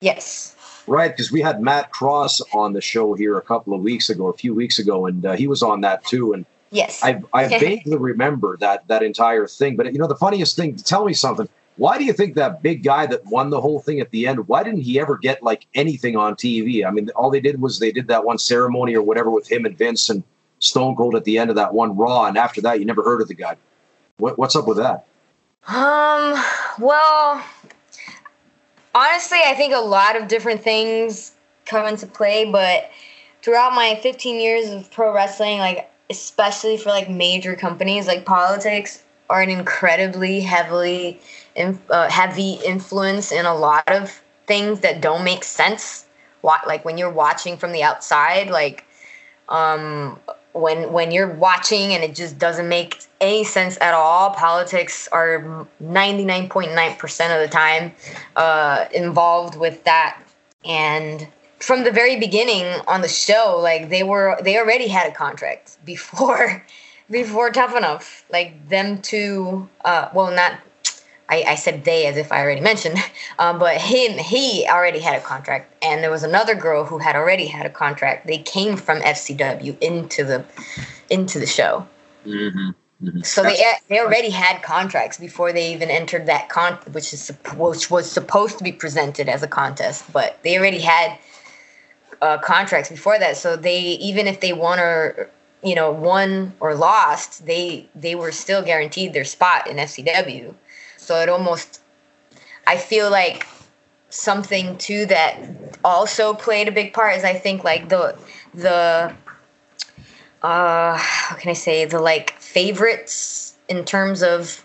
[0.00, 0.54] Yes.
[0.86, 4.28] Right, because we had Matt Cross on the show here a couple of weeks ago,
[4.28, 6.32] a few weeks ago, and uh, he was on that too.
[6.32, 9.76] And yes, I I vaguely remember that that entire thing.
[9.76, 11.46] But you know, the funniest thing, tell me something.
[11.76, 14.48] Why do you think that big guy that won the whole thing at the end?
[14.48, 16.84] Why didn't he ever get like anything on TV?
[16.86, 19.66] I mean, all they did was they did that one ceremony or whatever with him
[19.66, 20.24] and Vince, and
[20.58, 23.20] Stone Cold at the end of that one Raw, and after that, you never heard
[23.20, 23.56] of the guy.
[24.16, 25.06] What, what's up with that?
[25.66, 26.42] Um.
[26.78, 27.44] Well,
[28.94, 31.32] honestly, I think a lot of different things
[31.66, 32.90] come into play, but
[33.42, 39.02] throughout my 15 years of pro wrestling, like especially for like major companies, like politics
[39.30, 41.20] are an incredibly heavily
[41.90, 46.06] uh, heavy influence in a lot of things that don't make sense.
[46.42, 48.84] Like when you're watching from the outside, like
[49.48, 50.18] um,
[50.52, 55.66] when when you're watching and it just doesn't make any sense at all politics are
[55.82, 57.92] 99.9% of the time
[58.36, 60.20] uh, involved with that.
[60.64, 65.14] And from the very beginning on the show like they were they already had a
[65.14, 66.64] contract before
[67.10, 68.24] before tough enough.
[68.30, 70.60] Like them to uh, well not
[71.28, 72.98] I, I said they as if I already mentioned,
[73.38, 77.16] um, but him he already had a contract, and there was another girl who had
[77.16, 78.26] already had a contract.
[78.26, 80.44] They came from FCW into the
[81.10, 81.86] into the show.
[82.26, 82.70] Mm-hmm.
[83.02, 83.20] Mm-hmm.
[83.20, 87.90] So they they already had contracts before they even entered that con, which is which
[87.90, 91.16] was supposed to be presented as a contest, but they already had
[92.20, 93.36] uh, contracts before that.
[93.36, 95.30] So they even if they won or
[95.62, 100.54] you know won or lost, they they were still guaranteed their spot in FCW.
[101.08, 101.80] So it almost
[102.66, 103.46] I feel like
[104.10, 105.38] something too that
[105.82, 108.14] also played a big part is I think like the
[108.52, 109.14] the
[110.42, 114.62] uh how can I say the like favorites in terms of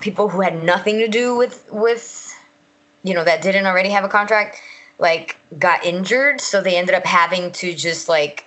[0.00, 2.34] people who had nothing to do with with
[3.02, 4.56] you know that didn't already have a contract
[4.98, 6.40] like got injured.
[6.40, 8.46] So they ended up having to just like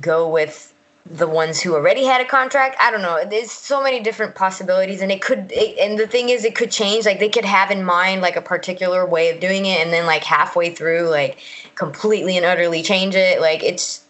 [0.00, 0.69] go with
[1.10, 2.76] the ones who already had a contract.
[2.80, 3.24] I don't know.
[3.28, 6.70] There's so many different possibilities and it could it, and the thing is it could
[6.70, 7.04] change.
[7.04, 10.06] Like they could have in mind like a particular way of doing it and then
[10.06, 11.40] like halfway through like
[11.74, 13.40] completely and utterly change it.
[13.40, 14.04] Like it's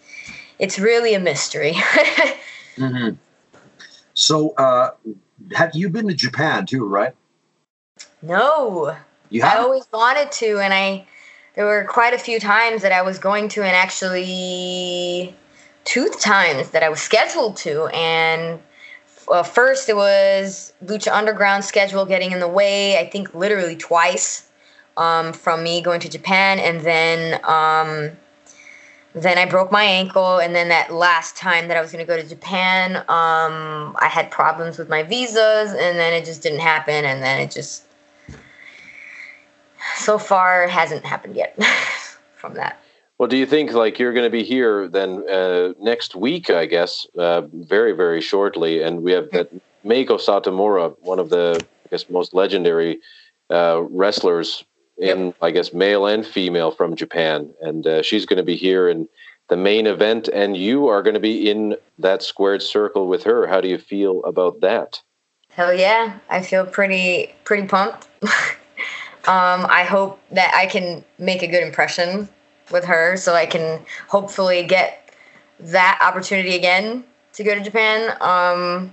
[0.59, 1.75] it's really a mystery.
[2.77, 3.17] Mm-hmm.
[4.15, 4.93] so uh
[5.53, 7.15] have you been to japan too right?
[8.23, 8.97] No.
[9.29, 9.59] You have?
[9.59, 11.05] i always wanted to and i
[11.57, 15.35] there were quite a few times that i was going to and actually
[15.85, 18.61] two times that I was scheduled to, and
[19.45, 22.99] first it was Lucha Underground schedule getting in the way.
[22.99, 24.49] I think literally twice
[24.97, 28.16] um, from me going to Japan, and then um,
[29.14, 32.09] then I broke my ankle, and then that last time that I was going to
[32.09, 36.61] go to Japan, um, I had problems with my visas, and then it just didn't
[36.61, 37.85] happen, and then it just
[39.97, 41.57] so far hasn't happened yet
[42.37, 42.81] from that.
[43.20, 46.48] Well, do you think like you're going to be here then uh, next week?
[46.48, 49.52] I guess uh, very very shortly, and we have that
[49.85, 52.98] Meiko Satomura, one of the I guess most legendary
[53.50, 54.64] uh, wrestlers
[54.96, 55.37] in yep.
[55.42, 59.06] I guess male and female from Japan, and uh, she's going to be here in
[59.50, 63.46] the main event, and you are going to be in that squared circle with her.
[63.46, 65.02] How do you feel about that?
[65.50, 68.09] Hell yeah, I feel pretty pretty pumped.
[69.28, 72.26] um, I hope that I can make a good impression
[72.70, 75.11] with her so I can hopefully get
[75.59, 77.04] that opportunity again
[77.35, 78.16] to go to Japan.
[78.20, 78.92] Um,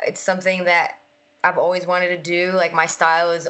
[0.00, 1.00] it's something that
[1.44, 2.52] I've always wanted to do.
[2.52, 3.48] Like my style is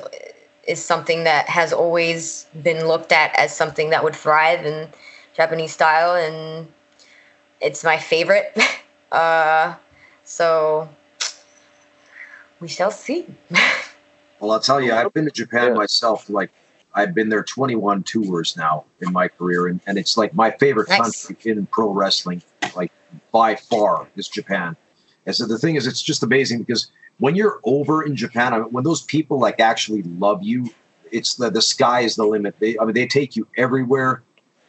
[0.66, 4.88] is something that has always been looked at as something that would thrive in
[5.34, 6.68] Japanese style, and
[7.60, 8.56] it's my favorite.
[9.12, 9.74] uh,
[10.24, 10.88] so
[12.60, 13.26] we shall see.
[14.40, 15.74] well, I'll tell you, I've been to Japan yeah.
[15.74, 16.50] myself like
[16.94, 20.88] I've been there 21 tours now in my career, and, and it's like my favorite
[20.88, 21.26] nice.
[21.26, 22.42] country in pro wrestling,
[22.74, 22.92] like
[23.32, 24.76] by far, is Japan.
[25.26, 28.60] And so the thing is, it's just amazing because when you're over in Japan, I
[28.60, 30.70] mean, when those people like actually love you,
[31.12, 32.54] it's the the sky is the limit.
[32.58, 34.22] They, I mean, they take you everywhere,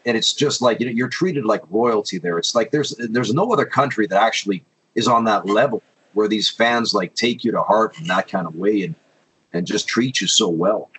[0.05, 2.37] and it's just like you know, you're treated like royalty there.
[2.37, 4.63] It's like there's there's no other country that actually
[4.95, 5.81] is on that level
[6.13, 8.95] where these fans like take you to heart in that kind of way and
[9.53, 10.89] and just treat you so well.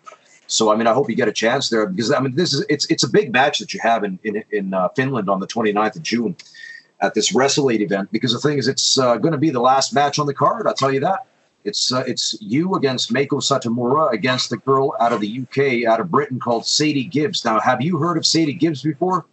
[0.51, 2.65] So I mean, I hope you get a chance there because I mean, this is
[2.69, 5.47] it's it's a big match that you have in in, in uh, Finland on the
[5.47, 6.37] 29th of June
[7.01, 8.11] at this WrestleAid event.
[8.11, 10.67] Because the thing is, it's uh, going to be the last match on the card.
[10.67, 11.21] I'll tell you that.
[11.65, 16.01] It's uh, it's you against Meiko Satomura against the girl out of the UK, out
[16.01, 17.45] of Britain called Sadie Gibbs.
[17.45, 19.27] Now, have you heard of Sadie Gibbs before?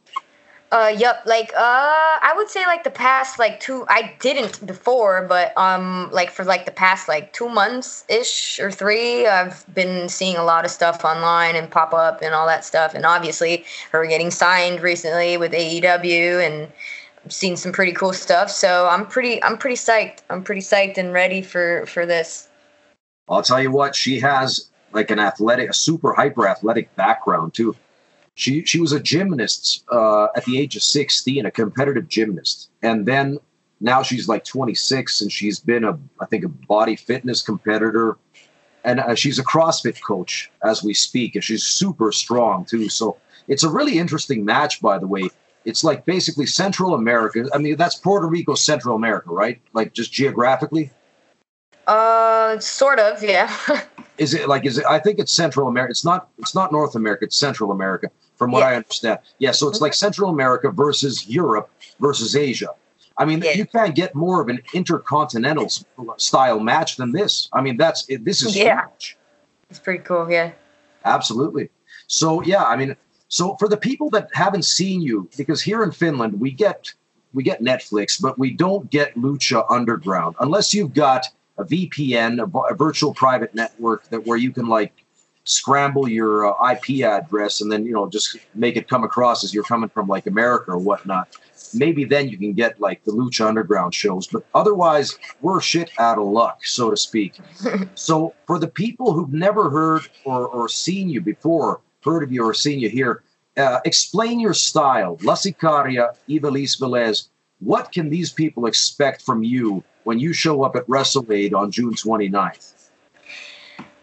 [0.69, 1.21] Uh, yep.
[1.25, 3.85] Like, uh, I would say like the past like two.
[3.87, 8.69] I didn't before, but um, like for like the past like two months ish or
[8.69, 12.65] three, I've been seeing a lot of stuff online and pop up and all that
[12.65, 12.93] stuff.
[12.93, 16.69] And obviously, her getting signed recently with AEW and
[17.29, 18.51] seen some pretty cool stuff.
[18.51, 20.19] So I'm pretty, I'm pretty psyched.
[20.29, 22.49] I'm pretty psyched and ready for for this.
[23.29, 27.73] I'll tell you what, she has like an athletic, a super hyper athletic background too
[28.37, 33.03] she she was a gymnast uh, at the age of 16, a competitive gymnast, and
[33.03, 33.39] then
[33.81, 38.15] now she's like 26 and she's been a I think a body fitness competitor,
[38.83, 42.89] and uh, she's a CrossFit coach as we speak, and she's super strong too.
[42.89, 45.29] So it's a really interesting match, by the way.
[45.65, 47.49] It's like basically Central America.
[47.55, 49.59] I mean, that's Puerto Rico, Central America, right?
[49.73, 50.91] Like just geographically.
[51.87, 53.51] Uh, sort of, yeah.
[54.19, 54.85] is it like is it?
[54.85, 55.89] I think it's Central America.
[55.89, 56.29] It's not.
[56.37, 57.25] It's not North America.
[57.25, 58.67] It's Central America from what yeah.
[58.67, 59.19] I understand.
[59.39, 59.83] Yeah, so it's mm-hmm.
[59.83, 61.69] like Central America versus Europe
[61.99, 62.69] versus Asia.
[63.17, 63.53] I mean, yeah.
[63.53, 65.69] you can't get more of an intercontinental
[66.17, 67.49] style match than this.
[67.51, 68.85] I mean, that's this is yeah.
[68.85, 69.17] huge.
[69.69, 70.29] It's pretty cool.
[70.29, 70.51] Yeah.
[71.03, 71.69] Absolutely.
[72.07, 72.95] So yeah, I mean,
[73.27, 76.93] so for the people that haven't seen you, because here in Finland we get
[77.33, 81.25] we get Netflix, but we don't get Lucha Underground unless you've got
[81.57, 84.93] a VPN, a, a virtual private network that where you can like
[85.47, 89.53] scramble your uh, IP address and then you know just make it come across as
[89.53, 91.29] you're coming from like America or whatnot.
[91.73, 96.17] Maybe then you can get like the Lucha Underground shows, but otherwise we're shit out
[96.17, 97.39] of luck, so to speak.
[97.95, 102.43] so for the people who've never heard or, or seen you before, heard of you
[102.43, 103.23] or seen you here,
[103.57, 105.17] uh, explain your style.
[105.23, 107.27] La Sicaria, Ivelisse Velez,
[107.59, 111.93] what can these people expect from you when you show up at WrestleAid on June
[111.93, 112.76] 29th?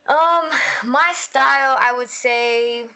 [0.06, 0.50] Um,
[0.84, 2.90] my style, I would say,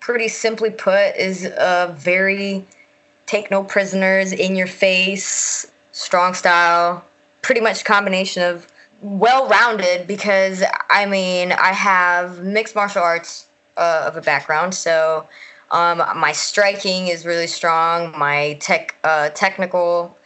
[0.00, 2.64] pretty simply put, is a very
[3.26, 7.04] take no prisoners, in your face, strong style,
[7.42, 8.66] pretty much combination of
[9.02, 13.46] well rounded because I mean, I have mixed martial arts
[13.76, 15.28] uh, of a background, so
[15.70, 18.16] um, my striking is really strong.
[18.16, 20.16] My tech uh, technical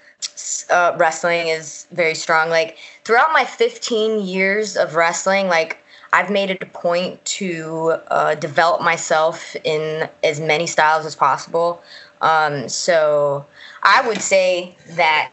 [0.71, 2.51] uh, wrestling is very strong.
[2.51, 5.79] Like throughout my 15 years of wrestling, like
[6.13, 11.83] I've made it a point to uh, develop myself in as many styles as possible.
[12.21, 13.47] Um, so
[13.83, 15.33] I would say that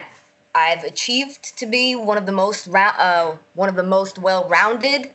[0.54, 5.12] I've achieved to be one of the most ra- uh, one of the most well-rounded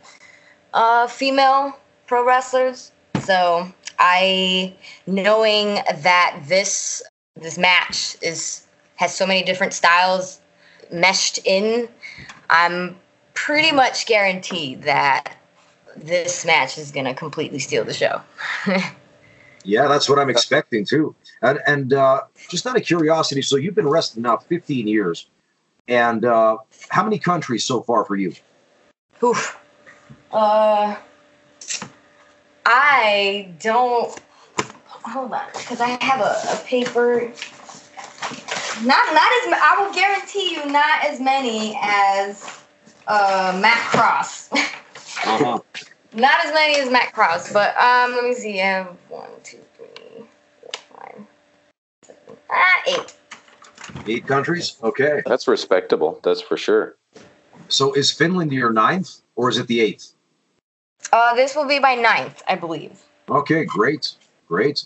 [0.74, 2.92] uh, female pro wrestlers.
[3.22, 4.74] So I,
[5.08, 7.02] knowing that this
[7.36, 10.40] this match is has so many different styles
[10.92, 11.88] meshed in,
[12.50, 12.98] I'm
[13.34, 15.36] pretty much guaranteed that
[15.96, 18.22] this match is going to completely steal the show.
[19.64, 21.16] yeah, that's what I'm expecting too.
[21.42, 25.28] And, and uh, just out of curiosity, so you've been wrestling now 15 years,
[25.88, 26.58] and uh,
[26.90, 28.34] how many countries so far for you?
[29.24, 29.60] Oof.
[30.32, 30.96] Uh,
[32.66, 34.20] I don't.
[34.88, 37.32] Hold on, because I have a, a paper.
[38.84, 42.64] Not not as I will guarantee you not as many as
[43.08, 44.50] uh, Matt Cross.
[45.26, 45.60] uh-huh.
[46.14, 48.62] Not as many as Matt Cross, but um, let me see.
[48.62, 50.26] I have one, two, three,
[50.62, 51.22] four, five,
[52.04, 53.16] seven, ah, eight.
[54.08, 54.78] Eight countries.
[54.84, 56.20] Okay, that's respectable.
[56.24, 56.96] That's for sure.
[57.68, 60.14] So is Finland your ninth, or is it the eighth?
[61.12, 63.02] Uh, this will be my ninth, I believe.
[63.30, 64.12] Okay, great,
[64.48, 64.86] great.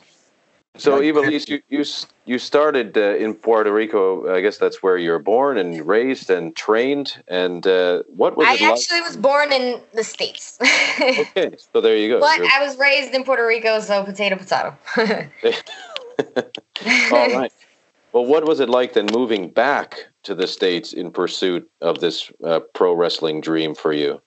[0.78, 1.84] So, Ivelisse, you you
[2.25, 4.34] you started uh, in Puerto Rico.
[4.34, 7.21] I guess that's where you were born and raised and trained.
[7.28, 8.69] And uh, what was I it like?
[8.69, 10.57] I actually was born in the states.
[11.01, 12.19] okay, so there you go.
[12.19, 12.47] But You're...
[12.53, 14.78] I was raised in Puerto Rico, so potato potato.
[17.11, 17.51] All right.
[18.13, 22.32] Well, what was it like then moving back to the states in pursuit of this
[22.43, 24.21] uh, pro wrestling dream for you?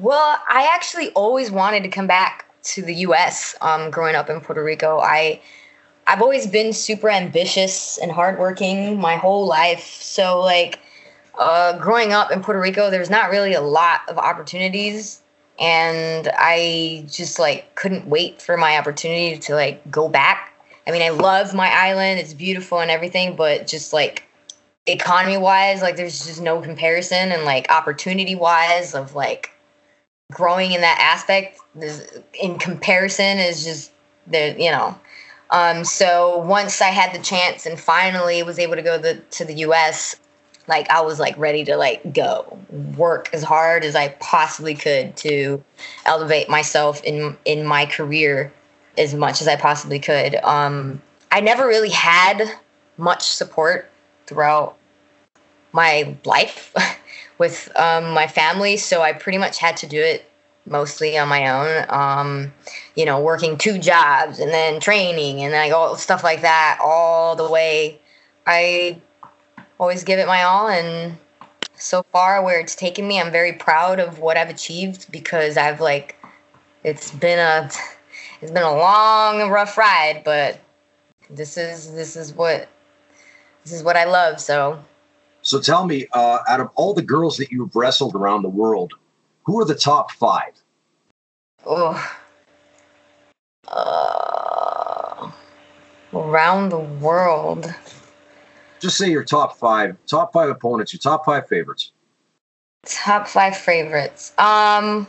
[0.00, 3.54] Well, I actually always wanted to come back to the U.S.
[3.60, 5.40] Um, growing up in Puerto Rico, I
[6.06, 10.00] I've always been super ambitious and hardworking my whole life.
[10.00, 10.78] So like
[11.38, 15.20] uh, growing up in Puerto Rico, there's not really a lot of opportunities,
[15.58, 20.52] and I just like couldn't wait for my opportunity to like go back.
[20.86, 24.22] I mean, I love my island; it's beautiful and everything, but just like
[24.86, 29.50] economy wise, like there's just no comparison, and like opportunity wise of like
[30.32, 31.58] growing in that aspect
[32.40, 33.92] in comparison is just
[34.26, 34.98] the you know
[35.50, 39.44] um, so once i had the chance and finally was able to go the, to
[39.44, 40.16] the us
[40.68, 42.58] like i was like ready to like go
[42.96, 45.62] work as hard as i possibly could to
[46.04, 48.52] elevate myself in in my career
[48.98, 50.36] as much as i possibly could.
[50.36, 52.50] Um, i never really had
[52.96, 53.90] much support
[54.26, 54.76] throughout
[55.72, 56.74] my life
[57.38, 60.28] with um, my family, so I pretty much had to do it
[60.66, 61.86] mostly on my own.
[61.88, 62.52] Um,
[62.94, 67.36] you know, working two jobs and then training and like all stuff like that all
[67.36, 68.00] the way.
[68.46, 69.00] I
[69.78, 71.16] always give it my all, and
[71.74, 75.80] so far where it's taken me, I'm very proud of what I've achieved because I've
[75.80, 76.16] like,
[76.84, 77.70] it's been a,
[78.40, 80.60] it's been a long, and rough ride, but
[81.28, 82.68] this is this is what
[83.64, 84.40] this is what I love.
[84.40, 84.82] So
[85.42, 88.94] so tell me, uh, out of all the girls that you've wrestled around the world,
[89.46, 90.52] who are the top five?
[91.64, 92.18] Oh,
[93.68, 95.30] uh,
[96.12, 97.72] around the world.
[98.80, 101.92] Just say your top five, top five opponents, your top five favorites.
[102.84, 104.32] Top five favorites.
[104.38, 105.06] Um,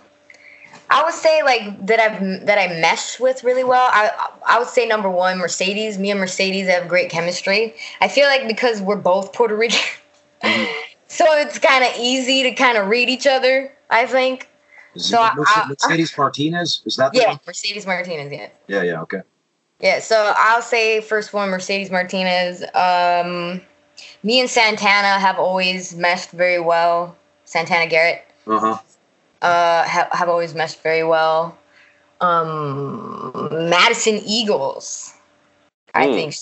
[0.90, 3.90] I would say like that I've that I mesh with really well.
[3.92, 5.98] I I would say number one, Mercedes.
[5.98, 7.76] Me and Mercedes have great chemistry.
[8.02, 9.80] I feel like because we're both Puerto Rican.
[11.08, 13.72] so it's kind of easy to kind of read each other.
[13.90, 14.50] I think.
[14.96, 17.14] Is so Mercedes, I, Martinez is that?
[17.14, 18.32] Yeah, Mercedes Martinez.
[18.32, 18.50] Yeah.
[18.68, 18.84] Yeah.
[18.84, 19.02] Yeah.
[19.02, 19.22] Okay.
[19.80, 20.00] Yeah.
[20.00, 22.64] So I'll say first one, Mercedes Martinez.
[22.74, 23.62] Um,
[24.24, 27.16] me and Santana have always meshed very well.
[27.46, 28.26] Santana Garrett.
[28.48, 28.78] Uh-huh.
[29.42, 31.58] Uh have have always meshed very well.
[32.22, 35.14] Um, Madison Eagles.
[35.94, 36.14] I mm.
[36.16, 36.34] think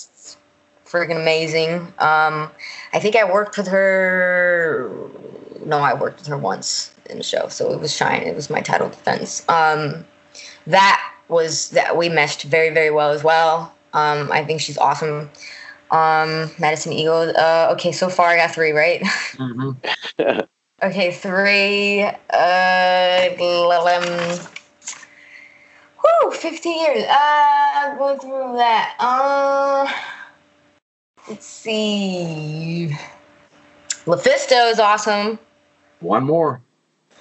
[0.86, 1.80] freaking amazing.
[1.98, 2.50] Um,
[2.92, 4.90] I think I worked with her.
[5.66, 8.22] No, I worked with her once in the show, so it was Shine.
[8.22, 9.46] It was my title defense.
[9.48, 10.06] Um,
[10.66, 13.74] that was that we meshed very very well as well.
[13.92, 15.30] Um, I think she's awesome.
[15.90, 17.32] Um, Madison Eagle.
[17.36, 19.02] Uh, okay, so far I got three, right?
[19.02, 20.40] Mm-hmm.
[20.82, 22.02] okay, three.
[22.30, 23.28] Uh,
[26.00, 27.04] whew, 15 years.
[27.08, 28.96] Uh, going through that.
[28.98, 29.92] Uh,
[31.28, 32.96] let's see.
[34.04, 35.38] LuFisto is awesome.
[36.00, 36.60] One more.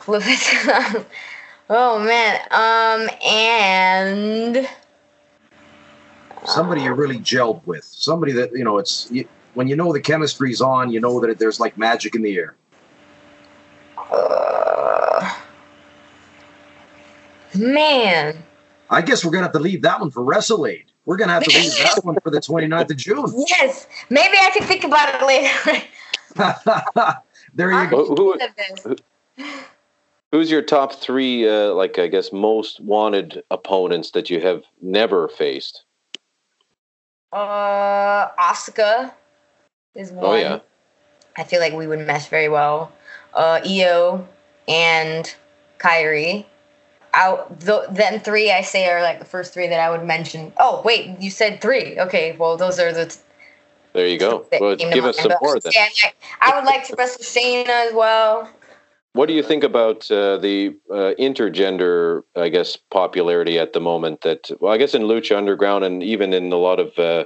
[1.70, 2.40] Oh man.
[2.52, 4.70] Um, and
[6.46, 8.78] somebody you really gelled with, somebody that you know.
[8.78, 12.22] It's you, when you know the chemistry's on, you know that there's like magic in
[12.22, 12.56] the air.
[13.98, 15.36] Uh,
[17.56, 18.44] man.
[18.92, 20.84] I guess we're gonna have to leave that one for WrestleAid.
[21.06, 23.26] We're gonna have to leave that one for the 29th of June.
[23.50, 25.84] Yes, maybe I can think about it later.
[27.56, 28.06] there you go.
[28.06, 28.38] Who,
[28.84, 28.96] who,
[30.32, 31.48] who's your top three?
[31.48, 35.84] Uh, like I guess most wanted opponents that you have never faced.
[37.32, 39.12] Uh, Asuka
[39.96, 40.26] is one.
[40.26, 40.60] Oh yeah.
[41.38, 42.92] I feel like we would mesh very well.
[43.34, 44.28] Uh, Io
[44.68, 45.36] and
[45.80, 46.46] Kairi.
[47.14, 50.52] Out the, then three I say are like the first three that I would mention.
[50.58, 51.98] Oh wait, you said three.
[51.98, 53.06] Okay, well those are the.
[53.06, 53.20] T-
[53.96, 54.46] there you go.
[54.60, 55.72] Well, give us some more then.
[56.42, 58.50] I would like to wrestle Shayna as well.
[59.14, 64.22] What do you think about uh, the uh, intergender, I guess, popularity at the moment?
[64.22, 67.24] That well, I guess in Lucha Underground and even in a lot of uh,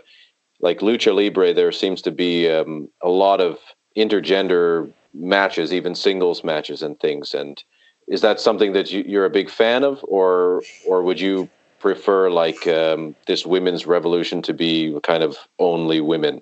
[0.59, 3.57] like Lucha Libre, there seems to be um, a lot of
[3.97, 7.33] intergender matches, even singles matches and things.
[7.33, 7.61] And
[8.07, 11.49] is that something that you, you're a big fan of, or or would you
[11.79, 16.41] prefer like um, this women's revolution to be kind of only women?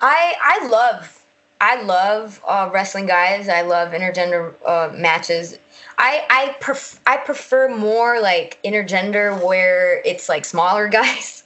[0.00, 1.24] I I love
[1.60, 3.48] I love uh, wrestling guys.
[3.48, 5.58] I love intergender uh, matches.
[5.96, 11.42] I I pref- I prefer more like intergender where it's like smaller guys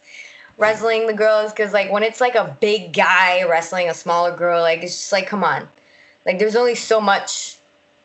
[0.59, 4.61] wrestling the girls because like when it's like a big guy wrestling a smaller girl,
[4.61, 5.69] like it's just like come on,
[6.27, 7.57] like there's only so much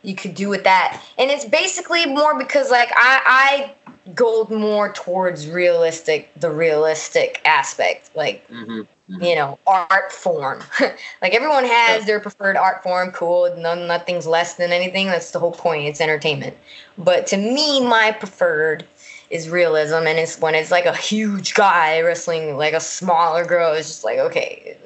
[0.04, 3.74] you could do with that, and it's basically more because like I
[4.06, 8.48] I go more towards realistic the realistic aspect like.
[8.50, 8.82] Mm-hmm.
[9.08, 10.62] You know, art form.
[11.22, 13.12] like everyone has their preferred art form.
[13.12, 13.54] Cool.
[13.58, 15.08] No, nothing's less than anything.
[15.08, 15.88] That's the whole point.
[15.88, 16.58] It's entertainment.
[16.98, 18.86] But to me, my preferred
[19.30, 23.74] is realism, and it's when it's like a huge guy wrestling like a smaller girl.
[23.74, 24.78] It's just like okay,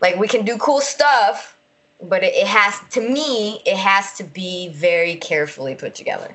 [0.00, 1.56] like we can do cool stuff,
[2.02, 6.34] but it, it has to me it has to be very carefully put together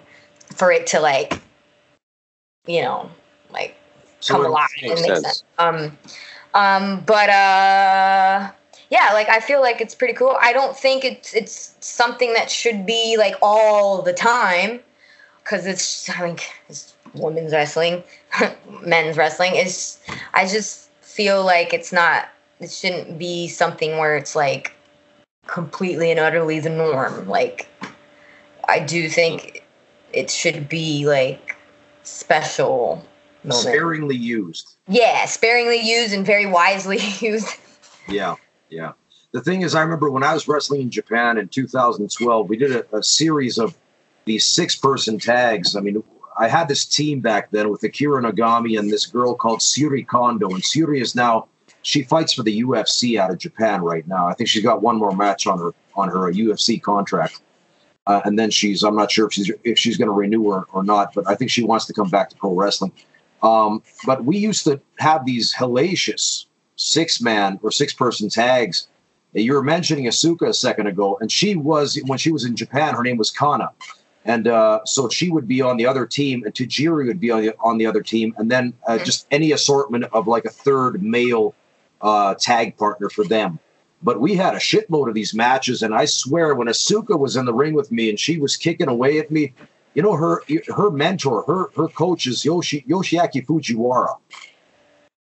[0.55, 1.39] for it to like,
[2.67, 3.09] you know,
[3.51, 3.75] like
[4.27, 5.23] come alive and make sense.
[5.23, 5.43] sense.
[5.57, 5.97] Um,
[6.55, 8.49] um, but uh,
[8.89, 10.37] yeah, like I feel like it's pretty cool.
[10.41, 14.79] I don't think it's it's something that should be like all the time
[15.43, 16.37] because it's I mean
[16.69, 18.03] it's women's wrestling,
[18.81, 19.55] men's wrestling.
[19.55, 19.99] Is
[20.33, 22.29] I just feel like it's not.
[22.61, 24.73] It shouldn't be something where it's like
[25.47, 27.27] completely and utterly the norm.
[27.27, 27.67] Like
[28.69, 29.65] I do think
[30.13, 31.57] it should be like
[32.03, 33.03] special
[33.53, 34.75] Sparingly used.
[34.87, 37.49] Yeah, sparingly used and very wisely used.
[38.07, 38.35] yeah,
[38.69, 38.93] yeah.
[39.31, 42.71] The thing is, I remember when I was wrestling in Japan in 2012, we did
[42.71, 43.75] a, a series of
[44.23, 45.75] these six person tags.
[45.75, 46.01] I mean,
[46.37, 50.49] I had this team back then with Akira Nagami and this girl called Syuri Kondo.
[50.49, 51.47] And Syuri is now,
[51.81, 54.27] she fights for the UFC out of Japan right now.
[54.27, 57.41] I think she's got one more match on her on her UFC contract.
[58.07, 60.63] Uh, and then she's, I'm not sure if she's if she's going to renew her
[60.73, 62.91] or not, but I think she wants to come back to pro wrestling.
[63.45, 66.45] Um, but we used to have these hellacious
[66.77, 68.87] six man or six person tags.
[69.33, 72.95] You were mentioning Asuka a second ago, and she was when she was in Japan.
[72.95, 73.69] Her name was Kana,
[74.23, 77.41] and uh, so she would be on the other team, and Tajiri would be on
[77.41, 81.03] the on the other team, and then uh, just any assortment of like a third
[81.03, 81.53] male
[82.01, 83.59] uh, tag partner for them.
[84.01, 87.45] But we had a shitload of these matches, and I swear, when Asuka was in
[87.45, 89.53] the ring with me and she was kicking away at me,
[89.95, 94.17] you know her her mentor, her her coach is Yoshi Yoshiaki Fujiwara,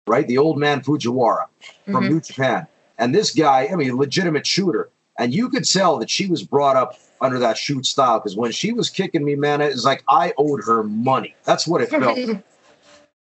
[0.07, 0.27] right?
[0.29, 1.47] The old man Fujiwara
[1.87, 2.09] from mm-hmm.
[2.09, 2.66] New Japan.
[2.99, 4.91] And this guy, I mean, legitimate shooter.
[5.19, 8.53] And you could tell that she was brought up under that shoot style because when
[8.53, 11.35] she was kicking me, man, it was like I owed her money.
[11.45, 12.19] That's what it felt.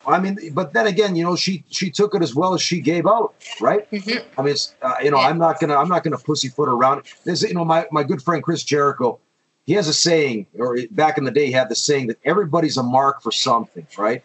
[0.06, 2.80] I mean, but then again, you know, she she took it as well as she
[2.80, 3.90] gave out, right?
[3.90, 4.38] Mm-hmm.
[4.38, 5.16] I mean, it's uh, you know.
[5.16, 7.04] I'm not gonna I'm not gonna pussyfoot around.
[7.24, 9.18] This, you know, my my good friend Chris Jericho
[9.66, 12.76] he has a saying, or back in the day, he had the saying that everybody's
[12.76, 14.22] a mark for something, right?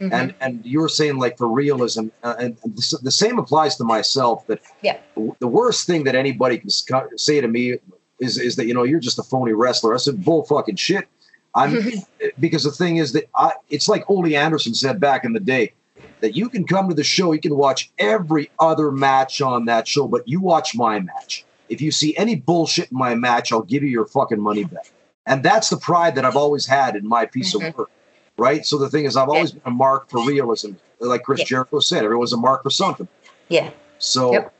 [0.00, 0.14] Mm-hmm.
[0.14, 3.84] And and you were saying like for realism, uh, and the, the, same applies to
[3.84, 4.46] myself.
[4.46, 4.98] That yeah,
[5.40, 7.76] the worst thing that anybody can say to me
[8.18, 9.94] is is that you know you're just a phony wrestler.
[9.94, 11.06] I said bull fucking shit.
[11.54, 11.84] I'm
[12.40, 15.74] because the thing is that I, it's like Ole Anderson said back in the day.
[16.20, 19.86] that you can come to the show, you can watch every other match on that
[19.86, 21.44] show, but you watch my match.
[21.70, 24.92] If you see any bullshit in my match, I'll give you your fucking money back.
[25.26, 27.68] And that's the pride that I've always had in my piece mm-hmm.
[27.68, 27.90] of work,
[28.36, 28.66] right?
[28.66, 30.72] So the thing is, I've always been a mark for realism.
[30.98, 31.46] Like Chris yeah.
[31.46, 33.08] Jericho said, everyone's a mark for something.
[33.48, 33.70] Yeah.
[33.98, 34.52] So, yep.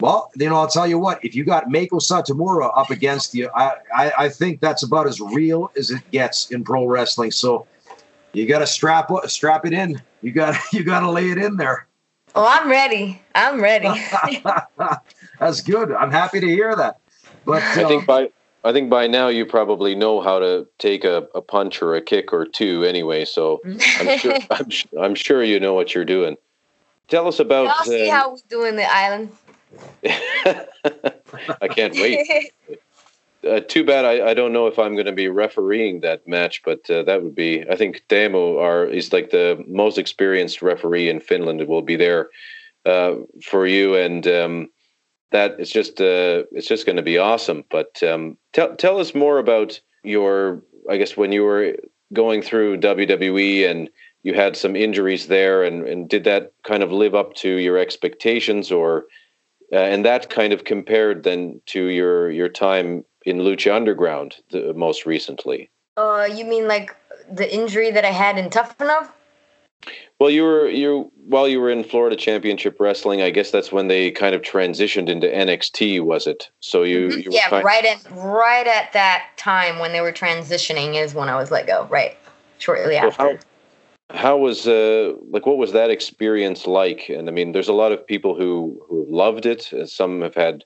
[0.00, 3.48] well, you know, I'll tell you what, if you got Meiko Satomura up against you,
[3.54, 7.30] I, I, I think that's about as real as it gets in pro wrestling.
[7.30, 7.66] So
[8.32, 10.00] you got to strap strap it in.
[10.22, 11.86] You got you got to lay it in there.
[12.34, 13.22] Oh, I'm ready.
[13.34, 13.88] I'm ready.
[15.38, 15.92] That's good.
[15.92, 16.98] I'm happy to hear that.
[17.44, 18.30] But I think um, by
[18.64, 22.02] I think by now you probably know how to take a, a punch or a
[22.02, 23.24] kick or two anyway.
[23.24, 24.68] So I'm sure I'm,
[25.00, 26.36] I'm, sure you know what you're doing.
[27.06, 27.68] Tell us about.
[27.68, 29.30] I'll see uh, how we do in the island.
[30.04, 32.52] I can't wait.
[33.46, 36.62] Uh, too bad I, I don't know if I'm going to be refereeing that match,
[36.64, 37.64] but uh, that would be.
[37.70, 41.64] I think Teemu are is like the most experienced referee in Finland.
[41.68, 42.30] Will be there
[42.86, 43.14] uh,
[43.44, 44.68] for you, and um,
[45.32, 47.64] that it's just uh, it's just going to be awesome.
[47.70, 50.62] But um, tell tell us more about your.
[50.88, 51.74] I guess when you were
[52.12, 53.90] going through WWE and
[54.22, 57.78] you had some injuries there, and and did that kind of live up to your
[57.78, 59.06] expectations, or
[59.72, 64.72] uh, and that kind of compared then to your your time in Lucha Underground the,
[64.74, 65.70] most recently.
[65.96, 66.94] Uh, you mean like
[67.30, 69.12] the injury that I had in Tough Enough?
[70.18, 73.20] Well, you were you while you were in Florida Championship Wrestling.
[73.20, 76.50] I guess that's when they kind of transitioned into NXT, was it?
[76.60, 77.20] So you, mm-hmm.
[77.20, 81.36] you yeah, right at right at that time when they were transitioning is when I
[81.36, 81.86] was let go.
[81.90, 82.16] Right,
[82.58, 83.40] shortly so after.
[84.10, 87.08] How, how was uh like what was that experience like?
[87.08, 89.70] And I mean, there's a lot of people who who loved it.
[89.86, 90.64] Some have had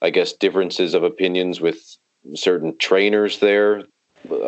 [0.00, 1.96] I guess, differences of opinions with
[2.34, 3.84] certain trainers there.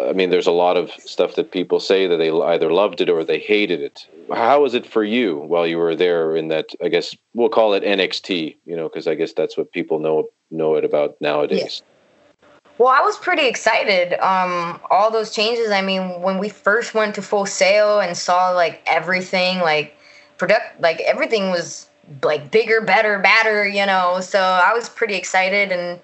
[0.08, 3.08] I mean, there's a lot of stuff that people say that they either loved it
[3.08, 4.06] or they hated it.
[4.32, 6.70] How was it for you while you were there in that?
[6.82, 10.28] I guess we'll call it NXT, you know, because I guess that's what people know
[10.50, 11.82] know it about nowadays.
[11.82, 12.46] Yeah.
[12.78, 14.14] Well, I was pretty excited.
[14.24, 15.70] Um, all those changes.
[15.70, 19.96] I mean, when we first went to Full Sail and saw like everything, like
[20.38, 21.88] product, like everything was
[22.22, 24.20] like bigger, better, badder, you know.
[24.20, 26.00] So I was pretty excited and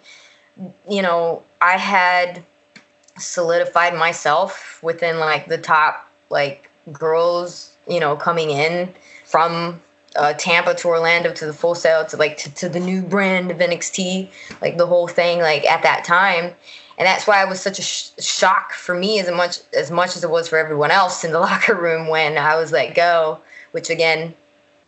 [0.89, 2.45] you know, I had
[3.19, 8.93] solidified myself within like the top like girls, you know, coming in
[9.25, 9.81] from
[10.17, 13.51] uh, Tampa to Orlando to the Full Sail to like to, to the new brand
[13.51, 16.55] of NXT, like the whole thing, like at that time,
[16.99, 20.17] and that's why it was such a sh- shock for me as much as much
[20.17, 23.41] as it was for everyone else in the locker room when I was let go.
[23.73, 24.35] Which again,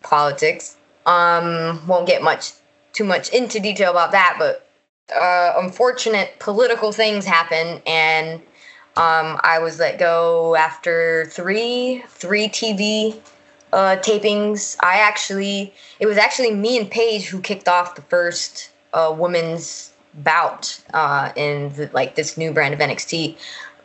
[0.02, 0.76] politics.
[1.04, 2.52] Um, won't get much
[2.92, 4.67] too much into detail about that, but
[5.14, 8.40] uh, unfortunate political things happen, and
[8.96, 13.18] um, I was let go after three three TV
[13.72, 14.76] uh, tapings.
[14.80, 19.92] I actually it was actually me and Paige who kicked off the first uh, women's
[20.14, 23.36] bout uh, in the, like this new brand of NXT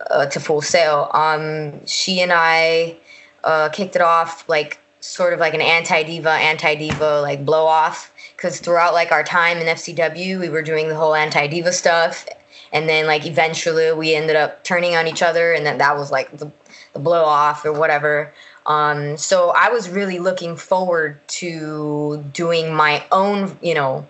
[0.10, 1.10] uh, to Full Sail.
[1.14, 2.98] Um, she and I
[3.44, 7.66] uh, kicked it off like sort of like an anti diva, anti diva like blow
[7.66, 8.13] off.
[8.44, 12.28] Because throughout like our time in FCW, we were doing the whole anti diva stuff,
[12.74, 16.12] and then like eventually we ended up turning on each other, and then that was
[16.12, 16.52] like the,
[16.92, 18.34] the blow off or whatever.
[18.66, 24.06] Um, so I was really looking forward to doing my own, you know,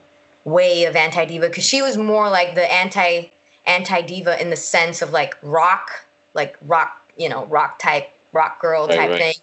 [0.45, 3.29] way of anti diva because she was more like the anti
[3.67, 6.03] anti diva in the sense of like rock,
[6.33, 9.19] like rock, you know, rock type rock girl type right, right.
[9.19, 9.33] thing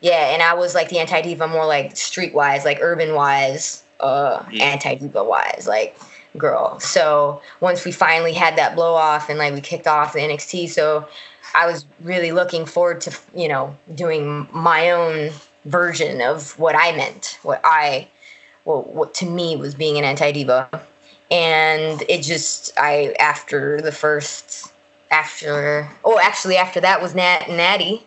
[0.00, 4.44] yeah, and I was like the anti diva more like streetwise, like urban wise, uh,
[4.60, 5.98] anti diva wise, like
[6.38, 6.78] girl.
[6.80, 10.68] So once we finally had that blow off and like we kicked off the NXT,
[10.70, 11.08] so
[11.54, 15.30] I was really looking forward to you know doing my own
[15.64, 18.08] version of what I meant, what I,
[18.64, 20.68] well, what to me was being an anti diva,
[21.30, 24.72] and it just I after the first
[25.10, 28.06] after oh actually after that was Nat Natty.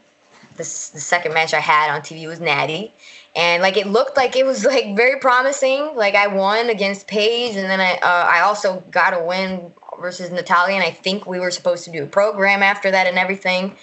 [0.55, 2.91] The second match I had on TV was Natty,
[3.39, 5.95] and like it looked like it was like very promising.
[5.95, 10.29] Like I won against Paige, and then I uh, I also got a win versus
[10.29, 13.75] Natalya, and I think we were supposed to do a program after that and everything.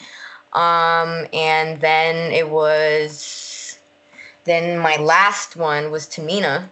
[0.52, 3.78] Um, and then it was
[4.44, 6.68] then my last one was Tamina,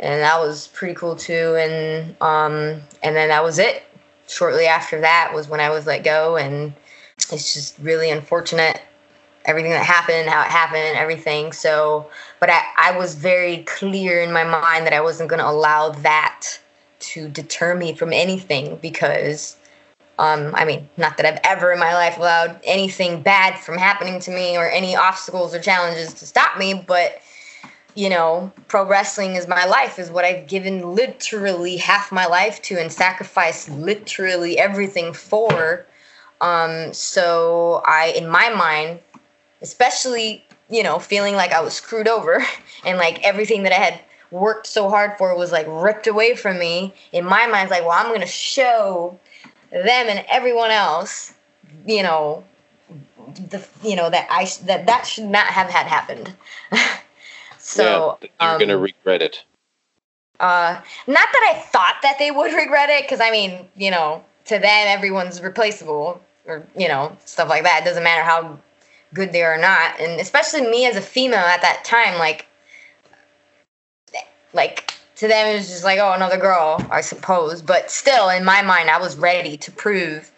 [0.00, 1.56] and that was pretty cool too.
[1.56, 3.82] And um, and then that was it.
[4.26, 6.72] Shortly after that was when I was let go, and
[7.18, 8.80] it's just really unfortunate
[9.44, 11.52] everything that happened, how it happened, everything.
[11.52, 15.48] So, but I, I was very clear in my mind that I wasn't going to
[15.48, 16.58] allow that
[17.00, 19.56] to deter me from anything because,
[20.18, 24.20] um, I mean, not that I've ever in my life allowed anything bad from happening
[24.20, 27.20] to me or any obstacles or challenges to stop me, but
[27.94, 32.60] you know, pro wrestling is my life, is what I've given literally half my life
[32.62, 35.86] to and sacrificed literally everything for.
[36.40, 38.98] Um, so I, in my mind,
[39.64, 42.44] especially, you know, feeling like I was screwed over
[42.84, 44.00] and like everything that I had
[44.30, 46.94] worked so hard for was like ripped away from me.
[47.12, 49.18] In my mind, it's like, well, I'm going to show
[49.72, 51.32] them and everyone else,
[51.86, 52.44] you know,
[53.48, 56.32] the you know that I that that should not have had happened.
[57.58, 59.42] so yeah, you're um, gonna regret it.
[60.40, 64.22] Uh, not that I thought that they would regret it, because I mean, you know,
[64.44, 67.82] to them everyone's replaceable, or you know, stuff like that.
[67.82, 68.58] It doesn't matter how
[69.14, 72.46] good they are or not, and especially me as a female at that time, like,
[74.52, 77.62] like to them it was just like, oh, another girl, I suppose.
[77.62, 80.30] But still, in my mind, I was ready to prove,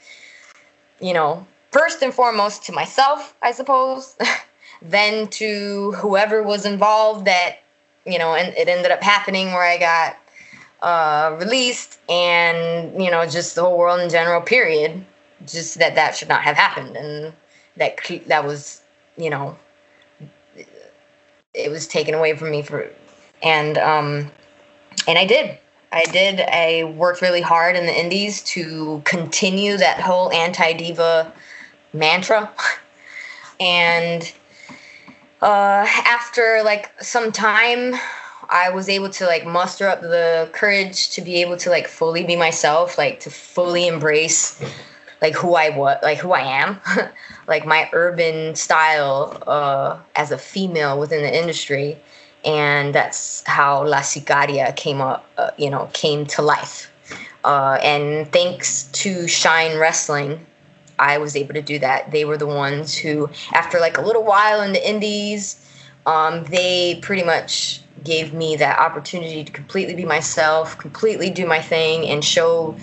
[1.00, 4.16] you know, first and foremost to myself, I suppose,
[4.82, 7.60] then to whoever was involved that,
[8.04, 10.16] you know, and it ended up happening where I got
[10.82, 15.04] uh, released and, you know, just the whole world in general, period.
[15.46, 16.96] Just that that should not have happened.
[16.96, 17.32] And
[17.76, 18.82] that, that was,
[19.16, 19.56] you know,
[21.54, 22.90] it was taken away from me for,
[23.42, 24.30] and, um,
[25.08, 25.58] and I did.
[25.92, 26.40] I did.
[26.40, 31.32] I worked really hard in the indies to continue that whole anti diva
[31.92, 32.50] mantra.
[33.60, 34.30] and
[35.40, 37.94] uh, after like some time,
[38.48, 42.24] I was able to like muster up the courage to be able to like fully
[42.24, 44.60] be myself, like to fully embrace
[45.20, 46.80] like who I was, like who I am,
[47.46, 51.98] like my urban style uh, as a female within the industry,
[52.44, 56.90] and that's how La Sicaria came up, uh, you know, came to life.
[57.44, 60.44] Uh, and thanks to Shine Wrestling,
[60.98, 62.10] I was able to do that.
[62.10, 65.62] They were the ones who, after like a little while in the indies,
[66.06, 71.60] um, they pretty much gave me that opportunity to completely be myself, completely do my
[71.60, 72.76] thing, and show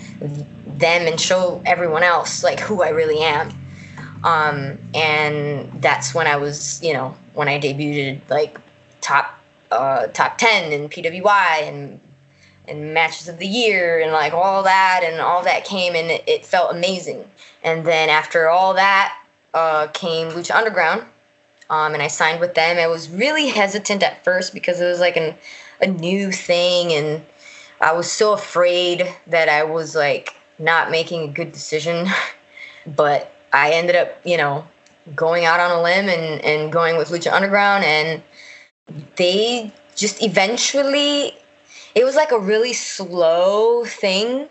[0.78, 3.50] them and show everyone else like who I really am.
[4.24, 8.58] Um, and that's when I was, you know, when I debuted like
[9.00, 9.38] top
[9.70, 12.00] uh, top ten in PWI and
[12.66, 16.24] and matches of the year and like all that and all that came and it,
[16.26, 17.28] it felt amazing.
[17.62, 19.14] And then after all that
[19.52, 21.04] uh, came Lucha Underground,
[21.70, 22.78] um, and I signed with them.
[22.78, 25.34] I was really hesitant at first because it was like an,
[25.80, 27.24] a new thing, and
[27.80, 32.06] I was so afraid that I was like not making a good decision.
[32.86, 34.66] but I ended up, you know,
[35.14, 38.22] going out on a limb and, and going with Lucha Underground, and
[39.16, 41.32] they just eventually,
[41.94, 44.48] it was like a really slow thing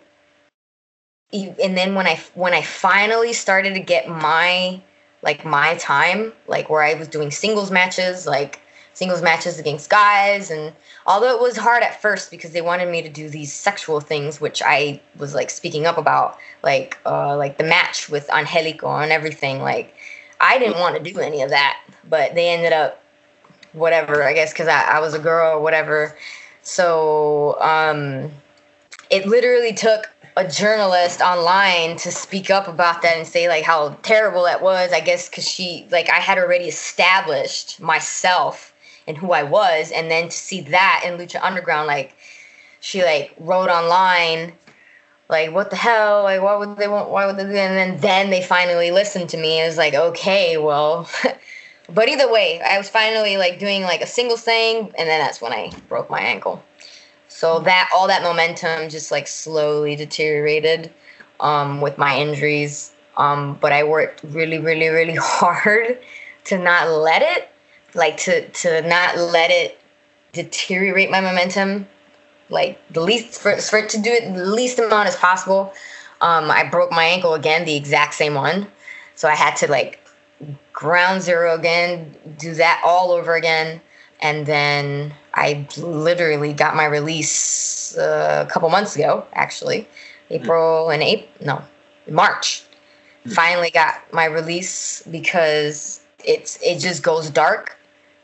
[1.33, 4.81] and then when I when I finally started to get my
[5.21, 8.59] like my time, like where I was doing singles matches, like
[8.93, 10.73] singles matches against guys and
[11.05, 14.39] although it was hard at first because they wanted me to do these sexual things
[14.39, 19.11] which I was like speaking up about like uh like the match with Angelico and
[19.11, 19.93] everything like
[20.39, 21.79] I didn't want to do any of that
[22.09, 23.01] but they ended up
[23.73, 26.17] whatever I guess cuz I, I was a girl or whatever.
[26.61, 28.31] So um
[29.09, 33.89] it literally took a journalist online to speak up about that and say like how
[34.01, 38.72] terrible that was i guess because she like i had already established myself
[39.07, 42.15] and who i was and then to see that in lucha underground like
[42.79, 44.53] she like wrote online
[45.29, 48.29] like what the hell like why would they want why would they and then then
[48.29, 51.09] they finally listened to me it was like okay well
[51.89, 55.41] but either way i was finally like doing like a single thing and then that's
[55.41, 56.63] when i broke my ankle
[57.33, 60.93] so that all that momentum just like slowly deteriorated
[61.39, 62.91] um, with my injuries.
[63.17, 65.99] Um, but I worked really, really, really hard
[66.45, 67.49] to not let it,
[67.95, 69.79] like to to not let it
[70.31, 71.87] deteriorate my momentum.
[72.49, 75.73] Like the least for, for it to do it the least amount as possible.
[76.21, 78.67] Um, I broke my ankle again, the exact same one.
[79.15, 79.99] So I had to like
[80.71, 83.81] ground zero again, do that all over again
[84.23, 89.87] and then I literally got my release uh, a couple months ago, actually,
[90.29, 91.63] April and April, no,
[92.09, 92.63] March.
[93.27, 97.77] Finally got my release because it's it just goes dark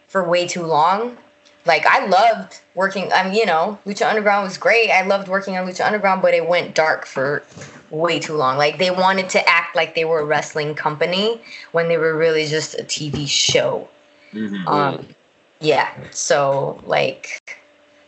[0.10, 1.18] for way too long.
[1.66, 3.12] Like I loved working.
[3.14, 4.90] I mean, you know, Lucha Underground was great.
[4.90, 7.44] I loved working on Lucha Underground, but it went dark for
[7.90, 8.58] way too long.
[8.58, 11.42] Like they wanted to act like they were a wrestling company
[11.72, 13.88] when they were really just a TV show.
[14.34, 14.68] Mm-hmm.
[14.68, 15.16] Um,
[15.60, 17.62] yeah so like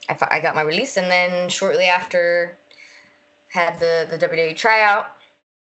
[0.09, 2.57] I, I got my release and then shortly after
[3.49, 5.15] had the the WWE tryout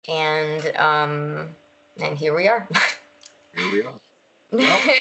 [0.09, 1.55] and um
[1.99, 2.69] and here we are
[3.55, 4.01] here we are
[4.53, 4.99] well,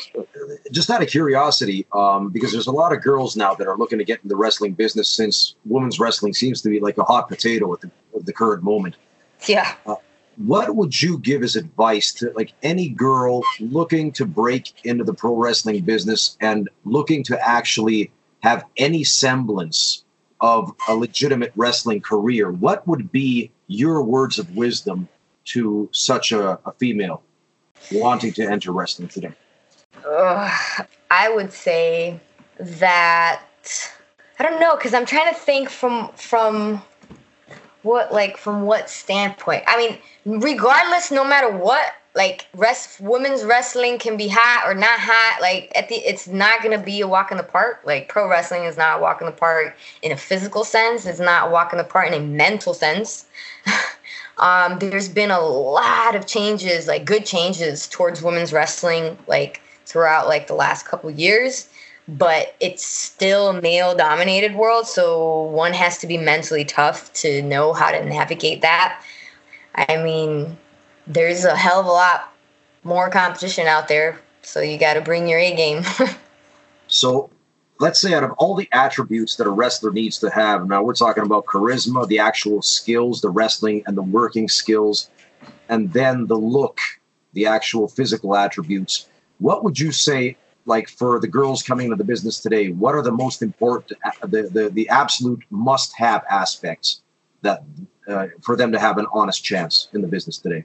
[0.72, 3.98] just out of curiosity, um, because there's a lot of girls now that are looking
[3.98, 7.28] to get in the wrestling business since women's wrestling seems to be like a hot
[7.28, 8.96] potato at the, at the current moment.
[9.48, 9.76] Yeah.
[9.86, 9.96] Uh,
[10.38, 15.14] what would you give as advice to like any girl looking to break into the
[15.14, 20.06] pro wrestling business and looking to actually have any semblance
[20.40, 22.52] of a legitimate wrestling career?
[22.52, 25.10] What would be your words of wisdom
[25.46, 27.22] to such a, a female
[27.92, 29.32] wanting to enter wrestling today?
[30.06, 30.50] Uh,
[31.12, 32.20] I would say
[32.60, 33.42] that
[34.40, 36.82] I don't know because I'm trying to think from from
[37.84, 39.64] what like from what standpoint.
[39.68, 45.00] I mean regardless no matter what like rest women's wrestling can be hot or not
[45.00, 47.82] hot like at the it's not gonna be a walk in the park.
[47.86, 51.06] Like pro wrestling is not a walk in the park in a physical sense.
[51.06, 53.26] It's not a walk in the park in a mental sense
[54.40, 60.28] um, there's been a lot of changes like good changes towards women's wrestling like throughout
[60.28, 61.70] like the last couple years
[62.08, 67.42] but it's still a male dominated world so one has to be mentally tough to
[67.44, 69.04] know how to navigate that.
[69.76, 70.58] I mean
[71.06, 72.34] there's a hell of a lot
[72.84, 75.84] more competition out there so you got to bring your a game.
[76.92, 77.30] So
[77.80, 80.94] let's say out of all the attributes that a wrestler needs to have now we're
[80.94, 85.10] talking about charisma the actual skills the wrestling and the working skills
[85.70, 86.80] and then the look
[87.34, 89.08] the actual physical attributes
[89.40, 90.36] what would you say
[90.70, 94.44] like for the girls coming into the business today, what are the most important, the
[94.44, 97.02] the, the absolute must-have aspects
[97.42, 97.64] that
[98.08, 100.64] uh, for them to have an honest chance in the business today?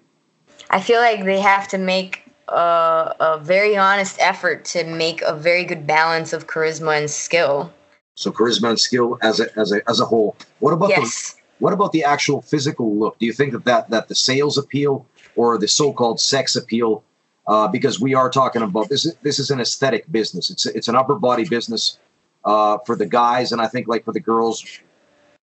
[0.71, 5.35] I feel like they have to make a, a very honest effort to make a
[5.35, 7.73] very good balance of charisma and skill.
[8.15, 10.37] So charisma and skill as a as a as a whole.
[10.61, 11.33] What about yes.
[11.33, 13.19] the what about the actual physical look?
[13.19, 17.03] Do you think that that, that the sales appeal or the so-called sex appeal
[17.47, 19.05] uh, because we are talking about this.
[19.05, 20.51] Is, this is an aesthetic business.
[20.51, 21.99] It's it's an upper body business
[22.45, 24.65] uh, for the guys, and I think like for the girls,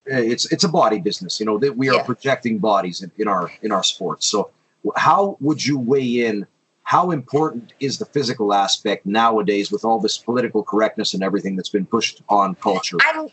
[0.06, 1.40] it's it's a body business.
[1.40, 2.04] You know, that we are yeah.
[2.04, 4.28] projecting bodies in, in our in our sports.
[4.28, 4.50] So,
[4.96, 6.48] how would you weigh in?
[6.84, 11.70] How important is the physical aspect nowadays with all this political correctness and everything that's
[11.70, 12.98] been pushed on culture?
[13.02, 13.30] I'm,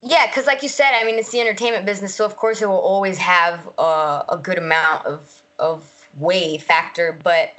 [0.00, 2.66] yeah, because like you said, I mean, it's the entertainment business, so of course it
[2.66, 7.52] will always have uh, a good amount of of weigh factor, but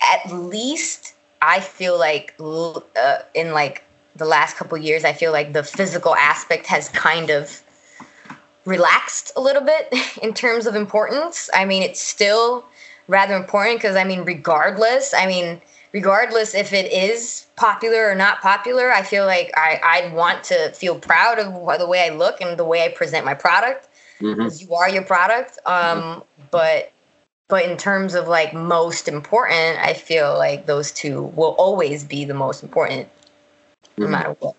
[0.00, 3.84] at least I feel like uh, in like
[4.16, 7.62] the last couple years, I feel like the physical aspect has kind of
[8.64, 11.50] relaxed a little bit in terms of importance.
[11.54, 12.64] I mean, it's still
[13.08, 15.60] rather important because I mean, regardless, I mean,
[15.92, 20.70] regardless if it is popular or not popular, I feel like I I'd want to
[20.72, 23.88] feel proud of the way I look and the way I present my product.
[24.20, 24.64] Mm-hmm.
[24.64, 25.58] You are your product.
[25.66, 26.20] Um, mm-hmm.
[26.50, 26.92] But
[27.48, 32.24] but in terms of like most important, I feel like those two will always be
[32.24, 33.08] the most important,
[33.96, 34.12] no mm-hmm.
[34.12, 34.54] matter what.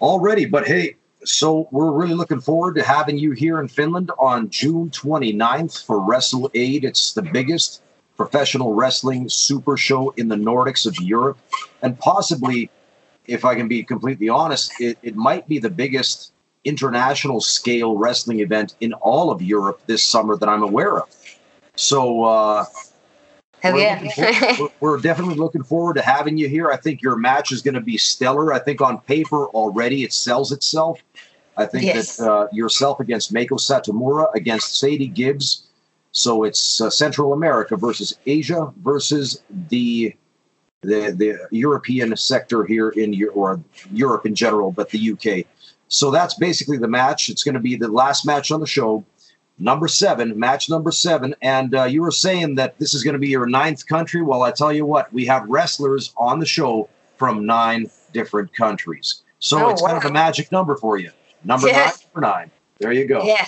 [0.00, 0.94] Already, but hey,
[1.28, 6.00] so we're really looking forward to having you here in Finland on June 29th for
[6.00, 6.84] Wrestle Aid.
[6.84, 7.82] It's the biggest
[8.16, 11.38] professional wrestling super show in the Nordics of Europe,
[11.82, 12.70] and possibly,
[13.26, 16.32] if I can be completely honest, it, it might be the biggest
[16.64, 21.08] international scale wrestling event in all of Europe this summer that I'm aware of.
[21.76, 22.64] So, uh,
[23.64, 24.56] we're, yeah.
[24.60, 26.70] we're, we're, definitely looking forward to having you here.
[26.70, 28.52] I think your match is going to be stellar.
[28.52, 31.02] I think on paper already it sells itself.
[31.56, 32.16] I think yes.
[32.16, 35.64] that uh, yourself against Meiko Satomura against Sadie Gibbs.
[36.12, 40.14] So it's uh, Central America versus Asia versus the
[40.82, 43.60] the the European sector here in or
[43.92, 45.46] Europe in general, but the UK.
[45.88, 47.28] So that's basically the match.
[47.28, 49.04] It's going to be the last match on the show
[49.58, 51.34] number seven, match number seven.
[51.42, 54.22] And uh, you were saying that this is going to be your ninth country.
[54.22, 59.22] Well, I tell you what, we have wrestlers on the show from nine different countries.
[59.40, 59.88] So oh, it's wow.
[59.88, 61.10] kind of a magic number for you.
[61.44, 62.50] Number nine, number nine.
[62.78, 63.24] There you go.
[63.24, 63.46] Yeah.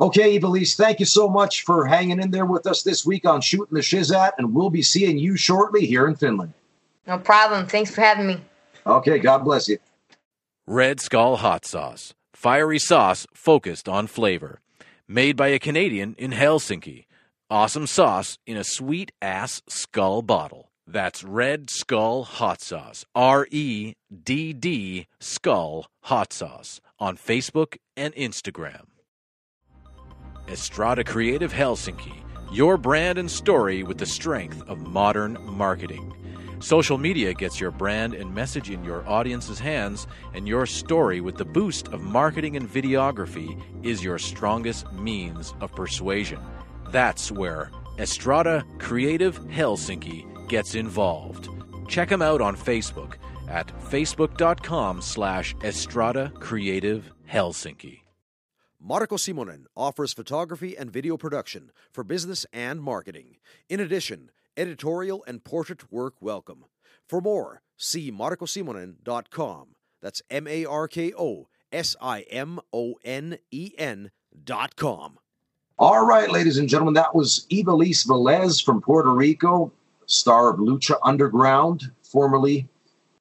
[0.00, 3.40] Okay, Ivelisse, thank you so much for hanging in there with us this week on
[3.40, 6.52] Shooting the Shizat, and we'll be seeing you shortly here in Finland.
[7.06, 7.66] No problem.
[7.66, 8.40] Thanks for having me.
[8.86, 9.78] Okay, God bless you.
[10.66, 12.14] Red Skull Hot Sauce.
[12.34, 14.60] Fiery sauce focused on flavor
[15.08, 17.06] made by a Canadian in Helsinki.
[17.50, 20.70] Awesome sauce in a sweet ass skull bottle.
[20.86, 23.04] That's Red Skull Hot Sauce.
[23.14, 28.86] R E D D Skull Hot Sauce on Facebook and Instagram.
[30.48, 32.14] Estrada Creative Helsinki,
[32.52, 36.12] your brand and story with the strength of modern marketing.
[36.60, 41.36] Social media gets your brand and message in your audience's hands, and your story with
[41.36, 46.40] the boost of marketing and videography is your strongest means of persuasion.
[46.90, 51.48] That's where Estrada Creative Helsinki gets involved.
[51.88, 53.14] Check him out on Facebook
[53.48, 58.00] at facebook.com slash Estrada Creative Helsinki.
[58.80, 63.36] Marko Simonen offers photography and video production for business and marketing.
[63.68, 66.64] In addition, editorial and portrait work welcome.
[67.08, 69.68] For more, see markosimonen.com.
[70.02, 74.10] That's M A R K O S I M O N E N
[74.44, 75.18] dot com.
[75.78, 79.72] All right, ladies and gentlemen, that was Ivelisse Velez from Puerto Rico,
[80.06, 82.68] star of Lucha Underground, formerly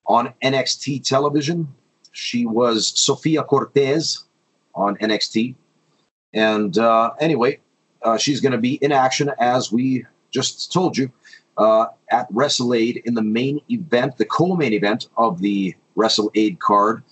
[0.05, 1.67] on NXT television.
[2.11, 4.25] She was Sofia Cortez
[4.75, 5.55] on NXT.
[6.33, 7.59] And uh, anyway,
[8.03, 11.11] uh, she's going to be in action, as we just told you,
[11.57, 17.03] uh, at WrestleAid in the main event, the co-main event of the WrestleAid card,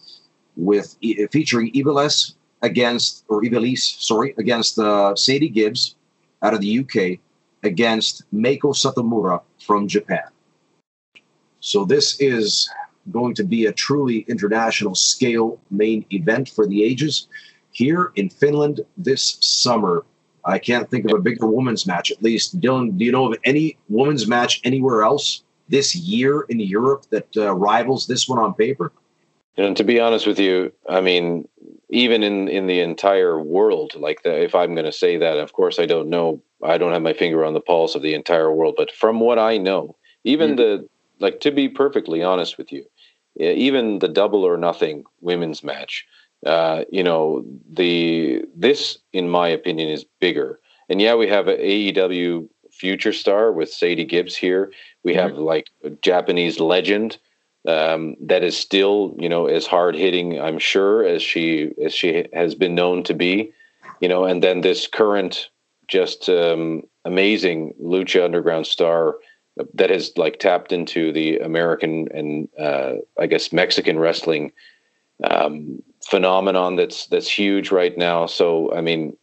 [0.56, 0.98] with
[1.32, 5.96] featuring Ivelisse against or Ivelisse, sorry, against uh, Sadie Gibbs
[6.42, 7.20] out of the UK
[7.64, 10.24] against Meiko Satomura from Japan.
[11.60, 12.70] So this is
[13.12, 17.28] going to be a truly international scale main event for the ages
[17.72, 20.06] here in Finland this summer.
[20.46, 22.12] I can't think of a bigger women's match.
[22.12, 26.60] At least, Dylan, do you know of any women's match anywhere else this year in
[26.60, 28.92] Europe that uh, rivals this one on paper?
[29.58, 31.48] And to be honest with you, I mean,
[31.90, 35.54] even in in the entire world, like the, if I'm going to say that, of
[35.54, 36.42] course, I don't know.
[36.64, 39.40] I don't have my finger on the pulse of the entire world, but from what
[39.40, 40.90] I know, even mm the
[41.20, 42.86] like to be perfectly honest with you,
[43.36, 46.06] even the double or nothing women's match,
[46.46, 50.60] uh, you know, the this, in my opinion, is bigger.
[50.90, 54.72] And yeah, we have an AEW future star with Sadie Gibbs here.
[55.04, 55.22] We mm-hmm.
[55.22, 57.18] have like a Japanese legend
[57.68, 62.28] um, that is still, you know, as hard hitting, I'm sure, as she as she
[62.34, 63.52] has been known to be.
[64.00, 65.50] You know, and then this current,
[65.88, 69.18] just um, amazing Lucha Underground star
[69.76, 74.52] that has like tapped into the American and uh, I guess Mexican wrestling
[75.24, 78.26] um, phenomenon that's that's huge right now.
[78.26, 79.16] So I mean,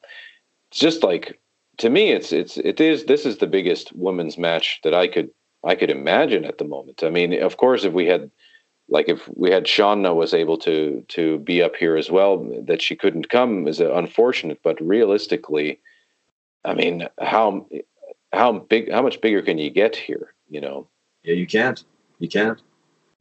[0.70, 1.38] it's just like
[1.78, 5.30] to me, it's it's it is this is the biggest women's match that I could
[5.64, 7.02] I could imagine at the moment.
[7.02, 8.30] I mean, of course, if we had
[8.88, 12.82] like if we had Shauna was able to to be up here as well, that
[12.82, 14.60] she couldn't come is unfortunate.
[14.62, 15.80] But realistically,
[16.64, 17.66] I mean, how
[18.32, 20.34] how big how much bigger can you get here?
[20.48, 20.88] You know?
[21.22, 21.82] Yeah, you can't.
[22.18, 22.60] You can't.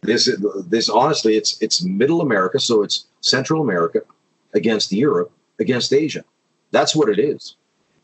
[0.01, 0.29] This
[0.67, 4.01] this honestly, it's it's Middle America, so it's Central America
[4.53, 6.23] against Europe against Asia.
[6.71, 7.55] That's what it is.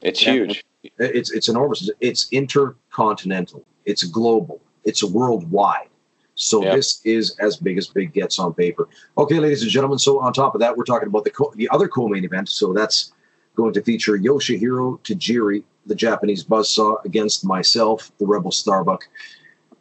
[0.02, 0.66] It's and huge.
[0.98, 1.90] It's it's enormous.
[2.00, 3.66] It's intercontinental.
[3.86, 4.62] It's global.
[4.84, 5.90] It's worldwide.
[6.36, 6.76] So yep.
[6.76, 8.90] this is as big as big gets on paper.
[9.18, 10.00] Okay, ladies and gentlemen.
[10.00, 12.50] So on top of that, we're talking about the co- the other co-main event.
[12.50, 13.14] So that's
[13.56, 19.08] going to feature Yoshihiro Tajiri, the Japanese buzzsaw, against myself, the Rebel Starbuck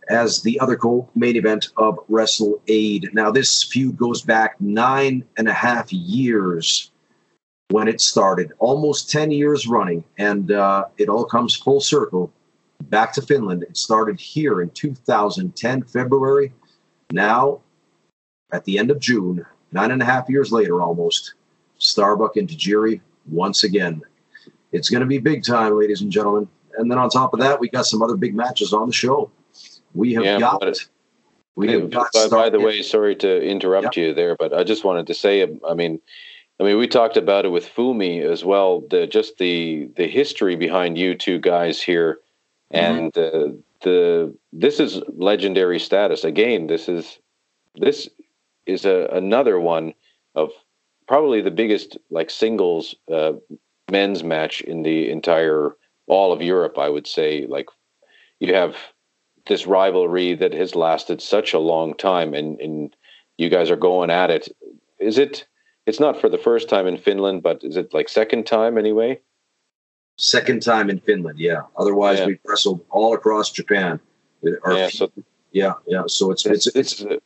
[0.09, 3.11] as the other co-main event of Wrestle Aid.
[3.13, 6.91] Now, this feud goes back nine and a half years
[7.71, 12.31] when it started, almost 10 years running, and uh, it all comes full circle
[12.83, 13.63] back to Finland.
[13.63, 16.53] It started here in 2010, February.
[17.11, 17.61] Now,
[18.53, 21.35] at the end of June, nine and a half years later almost,
[21.79, 23.01] Starbuck and Tajiri
[23.31, 24.03] once again.
[24.73, 26.49] It's going to be big time, ladies and gentlemen.
[26.77, 29.31] And then on top of that, we got some other big matches on the show.
[29.95, 30.88] We have yeah, got it.
[31.55, 34.84] We have got by, by the way, sorry to interrupt you there, but I just
[34.84, 36.01] wanted to say, I mean,
[36.59, 38.80] I mean, we talked about it with Fumi as well.
[38.80, 42.20] The just the the history behind you two guys here,
[42.72, 42.97] mm-hmm.
[42.97, 43.49] and uh,
[43.82, 46.24] the this is legendary status.
[46.24, 47.18] Again, this is
[47.74, 48.09] this
[48.66, 49.93] is a, another one
[50.34, 50.51] of
[51.09, 53.32] probably the biggest like singles uh,
[53.90, 55.76] men's match in the entire
[56.07, 56.78] all of Europe.
[56.78, 57.68] I would say, like
[58.40, 58.76] you have
[59.47, 62.97] this rivalry that has lasted such a long time and, and
[63.38, 64.49] you guys are going at it.
[64.99, 65.47] Is it
[65.86, 69.20] it's not for the first time in Finland, but is it like second time anyway?
[70.16, 71.62] Second time in Finland, yeah.
[71.76, 72.26] Otherwise yeah.
[72.26, 73.99] we wrestled all across Japan.
[74.64, 75.11] Our yeah, so
[75.53, 76.05] yeah, yeah.
[76.07, 77.22] So it's it's, it's, it's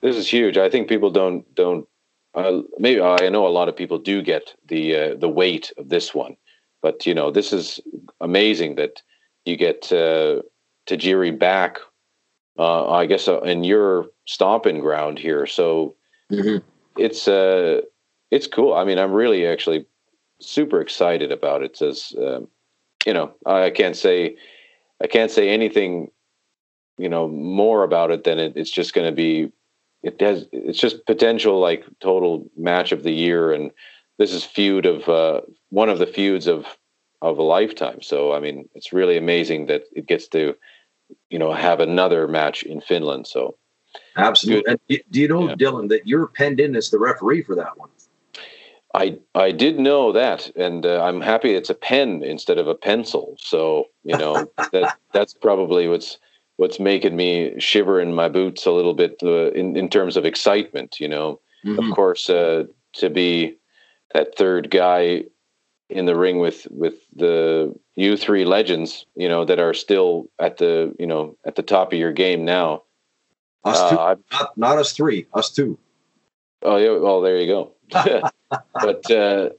[0.00, 0.56] this is huge.
[0.56, 1.86] I think people don't don't
[2.34, 5.88] uh, maybe I know a lot of people do get the uh, the weight of
[5.88, 6.36] this one,
[6.82, 7.80] but you know this is
[8.20, 9.02] amazing that
[9.44, 10.42] you get uh,
[10.90, 11.78] Tajiri back,
[12.58, 15.46] uh, I guess, uh, in your stomping ground here.
[15.46, 15.94] So
[16.30, 16.58] mm-hmm.
[16.98, 17.82] it's uh,
[18.30, 18.74] it's cool.
[18.74, 19.86] I mean, I'm really actually
[20.40, 21.80] super excited about it.
[21.80, 22.48] As um,
[23.06, 24.36] you know, I can't say
[25.02, 26.10] I can't say anything,
[26.98, 29.52] you know, more about it than it, it's just going to be.
[30.02, 30.46] It has.
[30.50, 33.70] It's just potential like total match of the year, and
[34.18, 36.66] this is feud of uh, one of the feuds of
[37.22, 38.02] of a lifetime.
[38.02, 40.56] So I mean, it's really amazing that it gets to
[41.28, 43.26] you know have another match in Finland.
[43.26, 43.56] So
[44.16, 44.76] absolutely.
[45.10, 45.54] Do you know, yeah.
[45.54, 47.90] Dylan, that you're penned in as the referee for that one?
[48.94, 52.74] I I did know that, and uh, I'm happy it's a pen instead of a
[52.74, 53.36] pencil.
[53.38, 56.18] So you know that that's probably what's
[56.56, 60.24] what's making me shiver in my boots a little bit uh, in in terms of
[60.24, 60.98] excitement.
[60.98, 61.78] You know, mm-hmm.
[61.78, 63.56] of course, uh, to be
[64.12, 65.24] that third guy
[65.90, 70.56] in the ring with with the you three legends, you know, that are still at
[70.58, 72.82] the you know at the top of your game now.
[73.64, 75.78] Us two, uh, not, not us three, us two.
[76.62, 77.72] Oh yeah, well there you go.
[78.74, 79.50] but uh,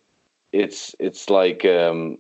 [0.52, 2.18] it's it's like um,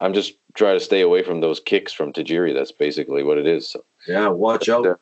[0.00, 2.54] I'm just trying to stay away from those kicks from Tajiri.
[2.54, 3.68] That's basically what it is.
[3.68, 4.86] So, yeah, watch but, out.
[4.86, 4.94] Uh,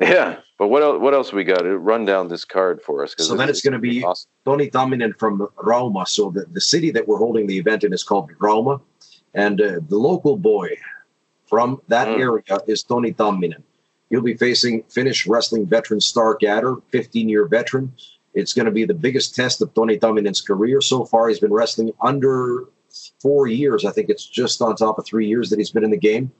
[0.00, 1.00] yeah, but what else?
[1.00, 1.60] What else we got?
[1.62, 3.14] Run down this card for us.
[3.18, 4.30] So then it's going to be awesome.
[4.44, 6.06] Toni Tamminen from Rauma.
[6.08, 8.80] So the, the city that we're holding the event in is called Rauma,
[9.34, 10.76] and uh, the local boy
[11.46, 12.20] from that mm.
[12.20, 13.62] area is Tony Tamminen.
[14.08, 17.92] He'll be facing Finnish wrestling veteran Stark Adder, 15 year veteran.
[18.34, 21.28] It's going to be the biggest test of Tony Tamminen's career so far.
[21.28, 22.64] He's been wrestling under
[23.20, 23.84] four years.
[23.84, 26.30] I think it's just on top of three years that he's been in the game,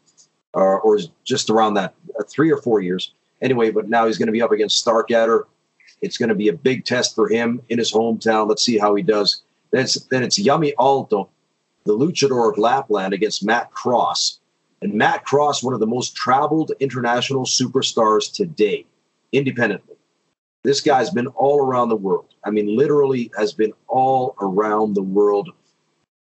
[0.55, 3.15] uh, or is just around that, uh, three or four years.
[3.43, 5.47] Anyway, but now he's going to be up against Stark Adder.
[6.01, 8.49] It's going to be a big test for him in his hometown.
[8.49, 9.43] Let's see how he does.
[9.73, 11.29] Then it's, then it's Jami Aalto,
[11.85, 14.41] the luchador of Lapland, against Matt Cross.
[14.81, 18.87] And Matt Cross, one of the most traveled international superstars today,
[19.33, 19.97] independently.
[20.65, 22.35] This guy's been all around the world.
[22.45, 25.51] I mean, literally has been all around the world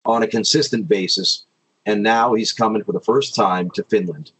[0.05, 1.45] on a consistent basis.
[1.85, 4.31] And now he's coming for the first time to Finland.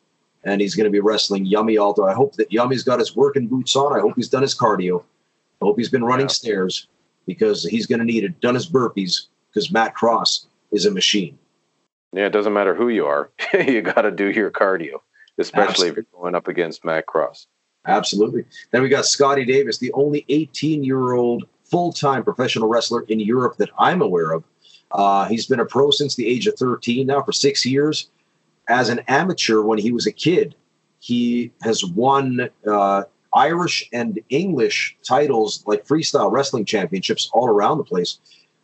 [0.50, 2.10] And he's going to be wrestling Jami Aalto.
[2.10, 3.96] I hope that Jami's got his working boots on.
[3.96, 5.04] I hope he's done his cardio.
[5.62, 6.34] I hope he's been running yeah.
[6.34, 6.88] stairs
[7.28, 8.42] because he's going to need it.
[8.42, 11.38] Done his burpees because Matt Cross is a machine.
[12.14, 13.30] Yeah, it doesn't matter who you are.
[13.54, 15.02] you got to do your cardio,
[15.38, 15.90] especially Absolutely.
[15.90, 17.46] if you're going up against Matt Cross.
[17.86, 18.46] Absolutely.
[18.72, 23.20] Then we got Scotty Davis, the only 18 year old full time professional wrestler in
[23.20, 24.44] Europe that I'm aware of.
[24.92, 28.10] Uh, he's been a pro since the age of 13 now for six years.
[28.70, 30.56] As an amateur, when he was a kid,
[31.00, 33.04] he has won uh,
[33.34, 38.20] Irish and English titles like freestyle wrestling championships all around the place.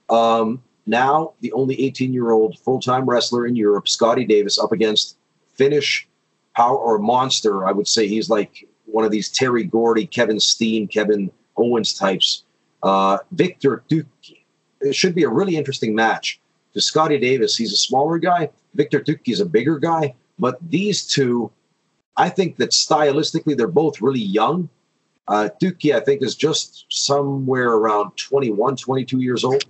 [0.09, 4.71] Um, now, the only 18 year old full time wrestler in Europe, Scotty Davis, up
[4.71, 5.17] against
[5.53, 6.07] Finnish
[6.55, 7.65] power or monster.
[7.65, 12.43] I would say he's like one of these Terry Gordy, Kevin Steen, Kevin Owens types.
[12.83, 14.43] Uh, Victor Tukki.
[14.81, 16.39] It should be a really interesting match.
[16.73, 18.49] To Scotty Davis, he's a smaller guy.
[18.75, 20.13] Victor Tukki is a bigger guy.
[20.37, 21.51] But these two,
[22.17, 24.69] I think that stylistically, they're both really young.
[25.27, 29.65] Uh, Tukki, I think, is just somewhere around 21, 22 years old,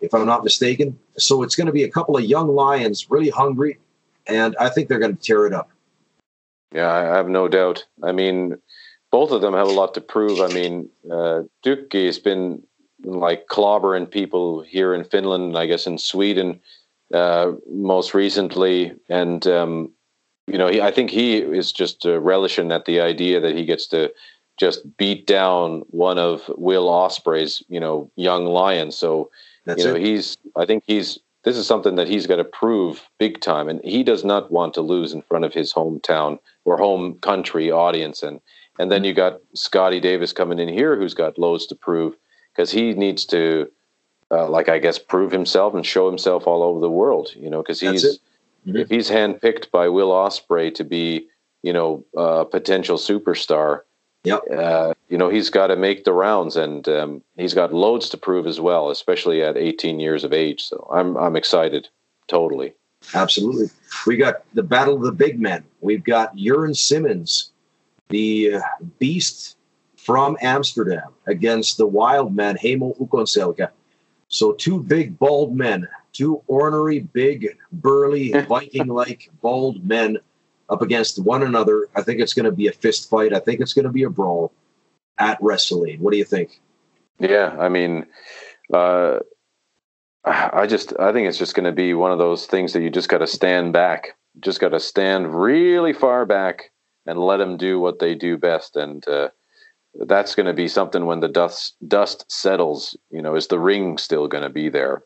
[0.00, 0.98] if I'm not mistaken.
[1.18, 3.78] So it's going to be a couple of young lions, really hungry,
[4.26, 5.70] and I think they're going to tear it up.
[6.72, 7.84] Yeah, I have no doubt.
[8.02, 8.58] I mean,
[9.10, 10.40] both of them have a lot to prove.
[10.40, 12.62] I mean, uh, has been
[13.04, 16.60] like clobbering people here in Finland, I guess in Sweden,
[17.12, 19.92] uh, most recently, and um,
[20.46, 23.64] you know, he, I think he is just uh, relishing at the idea that he
[23.64, 24.12] gets to
[24.58, 28.96] just beat down one of Will Ospreay's, you know, young lions.
[28.96, 29.30] So,
[29.64, 30.02] That's you know, it.
[30.02, 30.38] he's.
[30.56, 34.02] I think he's this is something that he's got to prove big time, and he
[34.02, 38.22] does not want to lose in front of his hometown or home country audience.
[38.22, 38.40] And
[38.78, 42.16] and then you got Scotty Davis coming in here, who's got loads to prove
[42.54, 43.70] because he needs to,
[44.30, 47.30] uh, like I guess, prove himself and show himself all over the world.
[47.34, 48.76] You know, because he's mm-hmm.
[48.76, 51.28] if he's handpicked by Will Ospreay to be,
[51.62, 53.82] you know, a potential superstar.
[54.24, 54.42] Yep.
[54.50, 58.16] Uh, you know, he's got to make the rounds, and um, he's got loads to
[58.16, 60.64] prove as well, especially at 18 years of age.
[60.64, 61.88] So I'm I'm excited,
[62.26, 62.74] totally.
[63.14, 63.70] Absolutely.
[64.06, 65.64] We got the battle of the big men.
[65.80, 67.52] We've got Jurn Simmons,
[68.08, 68.60] the uh,
[68.98, 69.56] beast
[69.96, 73.68] from Amsterdam, against the wild man Heimo Ukonselkä.
[74.36, 80.18] So two big bald men, two ornery, big, burly, Viking-like bald men
[80.68, 81.88] up against one another.
[81.94, 83.32] I think it's going to be a fist fight.
[83.32, 84.52] I think it's going to be a brawl
[85.18, 86.00] at Wrestling.
[86.00, 86.60] What do you think?
[87.18, 88.06] Yeah, I mean,
[88.72, 89.20] uh,
[90.24, 92.90] I just I think it's just going to be one of those things that you
[92.90, 96.72] just got to stand back, just got to stand really far back
[97.06, 99.28] and let them do what they do best, and uh,
[100.00, 102.96] that's going to be something when the dust dust settles.
[103.10, 105.02] You know, is the ring still going to be there?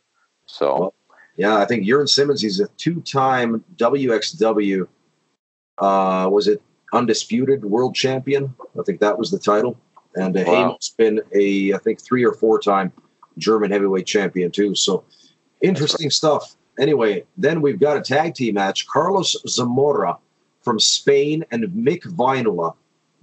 [0.47, 0.95] So, well,
[1.37, 2.43] yeah, I think Jurn Simmons.
[2.43, 4.87] He's a two-time WXW.
[5.79, 6.61] Uh, was it
[6.93, 8.55] undisputed world champion?
[8.79, 9.79] I think that was the title.
[10.17, 10.73] And uh, wow.
[10.73, 12.93] has been a I think three or four time
[13.39, 14.75] German heavyweight champion too.
[14.75, 15.05] So
[15.61, 16.13] interesting right.
[16.13, 16.57] stuff.
[16.79, 18.87] Anyway, then we've got a tag team match.
[18.87, 20.17] Carlos Zamora
[20.63, 22.75] from Spain, and Mick Vainola,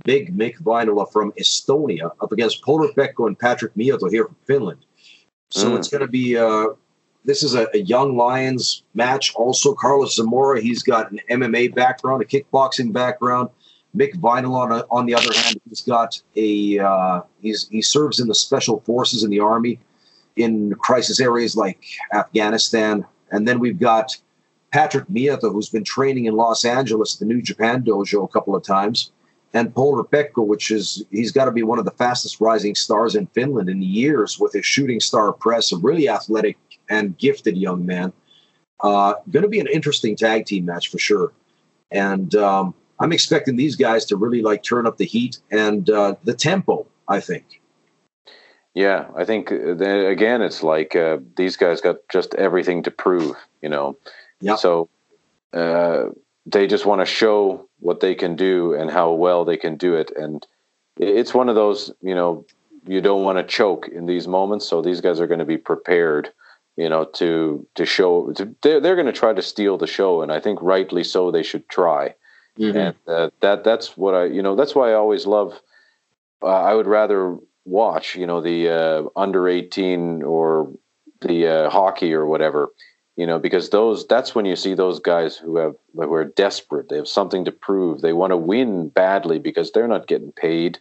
[0.07, 4.79] big Mick Vainola from Estonia, up against Polar Pekko and Patrick Mieto here from Finland.
[5.51, 5.77] So mm.
[5.77, 6.35] it's going to be.
[6.35, 6.67] Uh,
[7.25, 9.35] this is a, a, young Lions match.
[9.35, 13.49] Also, Carlos Zamora, he's got an MMA background, a kickboxing background.
[13.93, 18.35] Mick Vainola, on the other hand, he's got a uh, he's he serves in the
[18.35, 19.77] special forces in the army
[20.38, 23.05] in crisis areas like Afghanistan.
[23.31, 24.15] And then we've got
[24.71, 28.55] Patrick Mieto, who's been training in Los Angeles at the New Japan Dojo a couple
[28.55, 29.11] of times,
[29.53, 33.15] and Polar Pekko, which is he's got to be one of the fastest rising stars
[33.15, 36.57] in Finland in years with his shooting star press, a really athletic
[36.89, 38.13] and gifted young man.
[38.81, 41.31] Uh, going to be an interesting tag team match for sure,
[41.91, 46.15] and um, I'm expecting these guys to really like turn up the heat and uh,
[46.23, 46.85] the tempo.
[47.07, 47.61] I think.
[48.73, 53.35] Yeah, I think uh, again, it's like uh, these guys got just everything to prove,
[53.61, 53.97] you know.
[54.39, 54.55] Yeah.
[54.55, 54.89] So
[55.53, 56.09] uh,
[56.47, 59.95] they just want to show what they can do and how well they can do
[59.95, 60.45] it, and
[60.99, 62.45] it's one of those, you know,
[62.87, 64.67] you don't want to choke in these moments.
[64.67, 66.31] So these guys are going to be prepared,
[66.75, 68.31] you know, to to show.
[68.33, 71.31] To, they're they're going to try to steal the show, and I think rightly so.
[71.31, 72.15] They should try,
[72.57, 72.77] mm-hmm.
[72.77, 75.59] and uh, that that's what I, you know, that's why I always love.
[76.41, 80.71] Uh, I would rather watch, you know, the uh, under 18 or
[81.21, 82.69] the uh, hockey or whatever,
[83.18, 86.88] you know, because those that's when you see those guys who have who are desperate.
[86.88, 88.02] They have something to prove.
[88.02, 90.77] They want to win badly because they're not getting paid.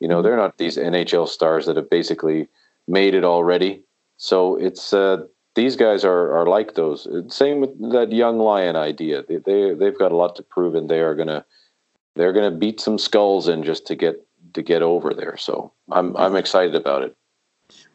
[0.00, 2.48] You know, they're not these NHL stars that have basically
[2.88, 3.82] made it already.
[4.16, 7.06] So it's uh, these guys are are like those.
[7.28, 9.22] Same with that young lion idea.
[9.22, 11.44] They, they they've got a lot to prove, and they are gonna
[12.16, 15.36] they're gonna beat some skulls in just to get to get over there.
[15.36, 17.16] So I'm I'm excited about it.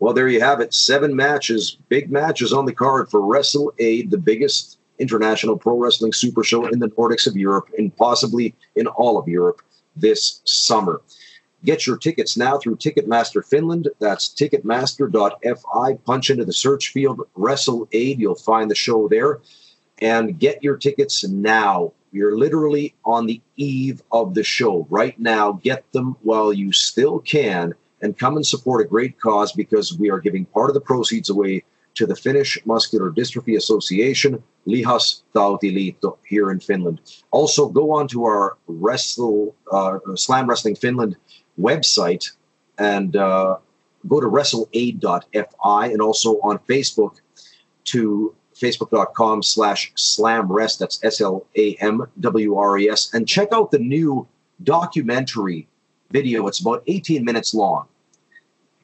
[0.01, 0.73] Well, there you have it.
[0.73, 6.11] Seven matches, big matches on the card for Wrestle Aid, the biggest international pro wrestling
[6.11, 9.61] super show in the Nordics of Europe and possibly in all of Europe
[9.95, 11.03] this summer.
[11.63, 13.89] Get your tickets now through Ticketmaster Finland.
[13.99, 15.93] That's ticketmaster.fi.
[16.03, 18.19] Punch into the search field Wrestle Aid.
[18.19, 19.39] You'll find the show there.
[19.99, 21.93] And get your tickets now.
[22.11, 25.59] You're literally on the eve of the show right now.
[25.61, 30.09] Get them while you still can and come and support a great cause because we
[30.09, 31.63] are giving part of the proceeds away
[31.95, 37.01] to the Finnish Muscular Dystrophy Association, Lihas Tautiliitto, here in Finland.
[37.31, 41.15] Also, go on to our Wrestle uh, Slam Wrestling Finland
[41.59, 42.31] website
[42.77, 43.57] and uh,
[44.07, 47.15] go to wrestleaid.fi and also on Facebook
[47.85, 50.77] to facebook.com slash slamwres.
[50.77, 51.53] That's S-L-A-M-W-R-E-S.
[53.13, 54.27] And check out the new
[54.63, 55.67] documentary
[56.11, 56.47] video.
[56.47, 57.87] It's about 18 minutes long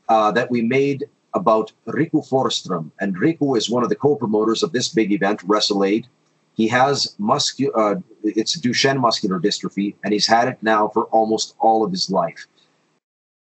[0.09, 2.91] uh, that we made about Riku Forstrom.
[2.99, 6.07] And Riku is one of the co-promoters of this big event, Wrestle Aid.
[6.55, 11.55] He has muscu- uh, it's Duchenne muscular dystrophy, and he's had it now for almost
[11.59, 12.47] all of his life.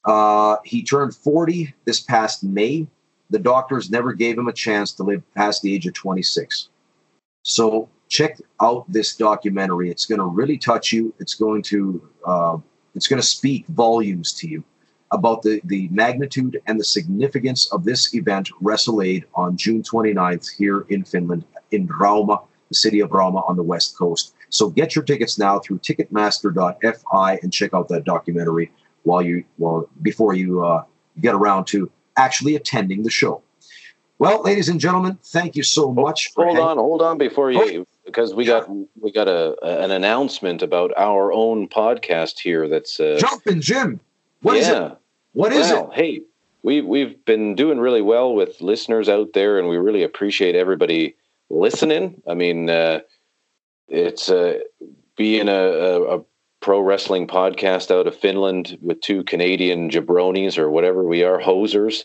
[0.04, 2.86] Uh, he turned 40 this past May,
[3.30, 6.68] the doctors never gave him a chance to live past the age of 26.
[7.42, 9.90] So check out this documentary.
[9.90, 11.12] It's going to really touch you.
[11.18, 12.58] It's going to uh,
[12.94, 14.62] it's going to speak volumes to you
[15.10, 20.50] about the, the magnitude and the significance of this event, Wrestle Aid, on June 29th
[20.56, 24.34] here in Finland, in Rauma, the city of Rauma on the west coast.
[24.48, 28.70] So get your tickets now through Ticketmaster.fi and check out that documentary
[29.02, 30.84] while you well before you uh,
[31.20, 33.42] get around to actually attending the show.
[34.18, 36.32] Well, ladies and gentlemen, thank you so much.
[36.36, 38.68] hold on, hold on before you, oh, because we got
[39.00, 42.68] we got a, an announcement about our own podcast here.
[42.68, 44.00] That's uh, Jumping Jim.
[44.44, 44.60] What yeah.
[44.60, 44.98] is it?
[45.32, 45.94] What is well, it?
[45.94, 46.20] Hey,
[46.62, 51.16] we we've been doing really well with listeners out there, and we really appreciate everybody
[51.48, 52.22] listening.
[52.28, 53.00] I mean, uh,
[53.88, 54.58] it's uh,
[55.16, 56.24] being a, a, a
[56.60, 62.04] pro wrestling podcast out of Finland with two Canadian jabronis or whatever we are, hosers.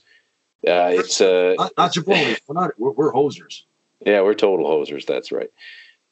[0.65, 2.39] Uh, it's uh, not, not jabronis.
[2.47, 2.71] We're not.
[2.79, 3.63] We're, we're hosers.
[4.05, 5.05] Yeah, we're total hosers.
[5.05, 5.51] That's right.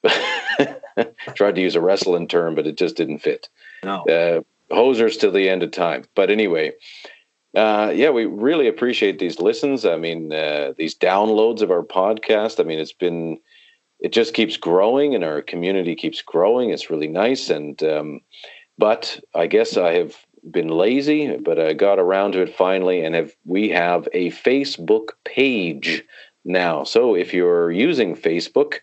[1.35, 3.47] Tried to use a wrestling term, but it just didn't fit.
[3.81, 4.03] No.
[4.03, 4.41] Uh,
[4.71, 6.05] hosers till the end of time.
[6.15, 6.73] But anyway,
[7.55, 9.85] uh, yeah, we really appreciate these listens.
[9.85, 12.59] I mean, uh, these downloads of our podcast.
[12.59, 13.39] I mean, it's been
[13.99, 16.69] it just keeps growing and our community keeps growing.
[16.69, 17.49] It's really nice.
[17.49, 18.21] And, um,
[18.77, 20.15] but I guess I have
[20.49, 23.03] been lazy, but I got around to it finally.
[23.03, 26.03] And have, we have a Facebook page
[26.45, 26.83] now.
[26.83, 28.79] So if you're using Facebook,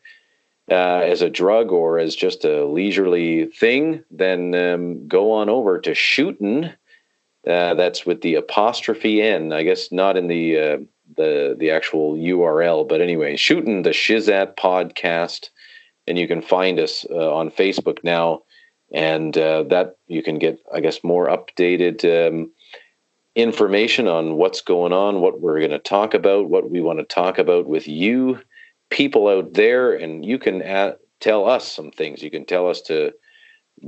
[0.71, 5.79] uh, as a drug or as just a leisurely thing, then um, go on over
[5.81, 6.73] to Shootin'.
[7.47, 9.53] Uh, that's with the apostrophe N.
[9.53, 10.79] I guess not in the uh,
[11.17, 12.89] the the actual URL.
[12.89, 15.51] But anyway, shooting the Shizat podcast,
[16.07, 18.43] and you can find us uh, on Facebook now.
[18.93, 22.53] and uh, that you can get, I guess, more updated um,
[23.35, 27.05] information on what's going on, what we're going to talk about, what we want to
[27.05, 28.39] talk about with you
[28.95, 32.23] people out there, and you can add, tell us some things.
[32.23, 33.13] You can tell us to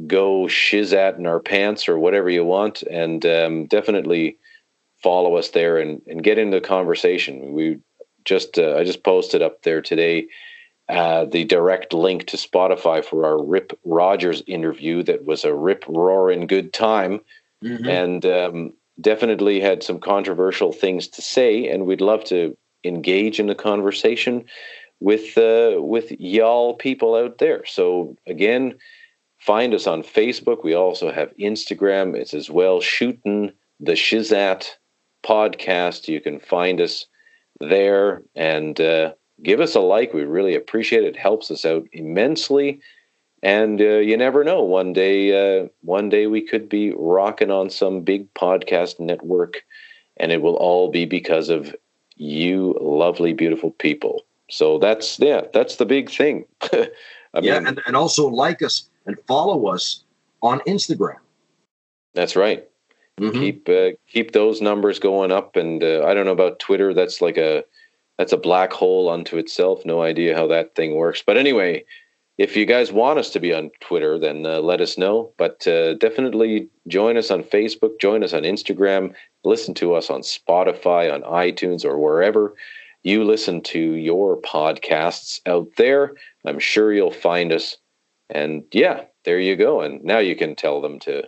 [0.09, 4.37] go shiz at in our pants or whatever you want, and um, definitely
[5.03, 7.53] follow us there and, and get into the conversation.
[7.53, 7.79] We
[8.25, 10.27] just uh, I just posted up there today
[10.89, 15.85] uh, the direct link to Spotify for our Rip Rogers interview that was a rip
[15.87, 17.21] roaring good time,
[17.65, 17.89] mm-hmm.
[17.89, 23.47] and um, definitely had some controversial things to say, and we'd love to engage in
[23.47, 24.45] the conversation
[25.01, 27.65] with uh, with y'all people out there.
[27.67, 28.79] So again,
[29.39, 30.65] find us on Facebook.
[30.65, 32.17] We also have Instagram.
[32.17, 34.71] It's as well shooting the Shizat
[35.25, 36.09] podcast.
[36.09, 37.07] You can find us
[37.61, 39.13] there and uh,
[39.43, 40.15] give us a like.
[40.15, 41.09] We really appreciate it.
[41.09, 42.81] it helps us out immensely.
[43.43, 44.63] And uh, you never know.
[44.63, 49.63] One day, uh, one day we could be rocking on some big podcast network,
[50.17, 51.77] and it will all be because of
[52.17, 54.23] you, lovely, beautiful people.
[54.49, 56.45] So that's yeah, that's the big thing.
[56.73, 56.89] yeah,
[57.41, 60.05] mean, and, and also like us and follow us
[60.43, 61.19] on Instagram.
[62.15, 62.67] That's right.
[63.21, 63.41] Mm-hmm.
[63.41, 66.93] Keep uh, keep those numbers going up, and uh, I don't know about Twitter.
[66.93, 67.65] That's like a
[68.19, 69.85] that's a black hole unto itself.
[69.85, 71.23] No idea how that thing works.
[71.27, 71.85] But anyway,
[72.39, 75.33] if you guys want us to be on Twitter, then uh, let us know.
[75.39, 79.15] But uh, definitely join us on Facebook, join us on Instagram,
[79.45, 82.55] listen to us on Spotify, on iTunes, or wherever
[83.07, 86.15] you listen to your podcasts out there.
[86.45, 87.77] I'm sure you'll find us.
[88.31, 89.81] And yeah, there you go.
[89.81, 91.23] And now you can tell them to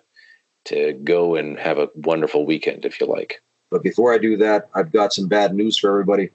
[0.65, 3.41] to go and have a wonderful weekend if you like.
[3.71, 6.31] But before I do that, I've got some bad news for everybody.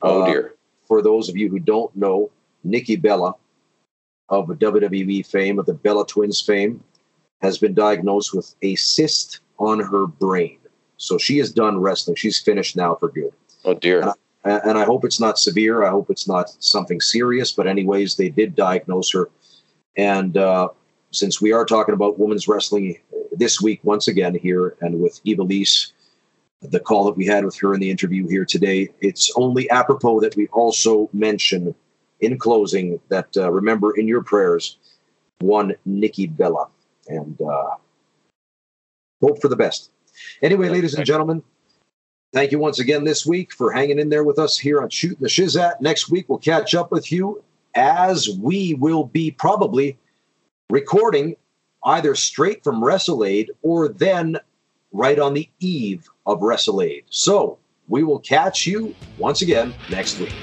[0.00, 0.54] Oh uh, dear.
[0.86, 2.30] For those of you who don't know,
[2.64, 3.34] Nikki Bella
[4.30, 6.82] of WWE fame, of the Bella Twins fame,
[7.42, 10.58] has been diagnosed with a cyst on her brain.
[10.96, 12.16] So she is done wrestling.
[12.16, 13.34] She's finished now for good.
[13.66, 14.00] Oh dear.
[14.00, 15.84] And and I hope it's not severe.
[15.84, 17.52] I hope it's not something serious.
[17.52, 19.30] But anyways, they did diagnose her,
[19.96, 20.68] and uh,
[21.10, 22.98] since we are talking about women's wrestling
[23.32, 25.92] this week once again here, and with Ivelisse,
[26.62, 30.20] the call that we had with her in the interview here today, it's only apropos
[30.20, 31.74] that we also mention
[32.20, 34.76] in closing that uh, remember in your prayers
[35.40, 36.66] one Nikki Bella
[37.06, 37.76] and uh,
[39.20, 39.90] hope for the best.
[40.42, 41.42] Anyway, ladies and gentlemen,
[42.32, 45.18] Thank you once again this week for hanging in there with us here on Shooting
[45.20, 45.80] the Shizat.
[45.80, 47.42] Next week, we'll catch up with you
[47.74, 49.96] as we will be probably
[50.68, 51.36] recording
[51.84, 54.36] either straight from WrestleAid or then
[54.92, 57.04] right on the eve of WrestleAid.
[57.08, 60.34] So we will catch you once again next week.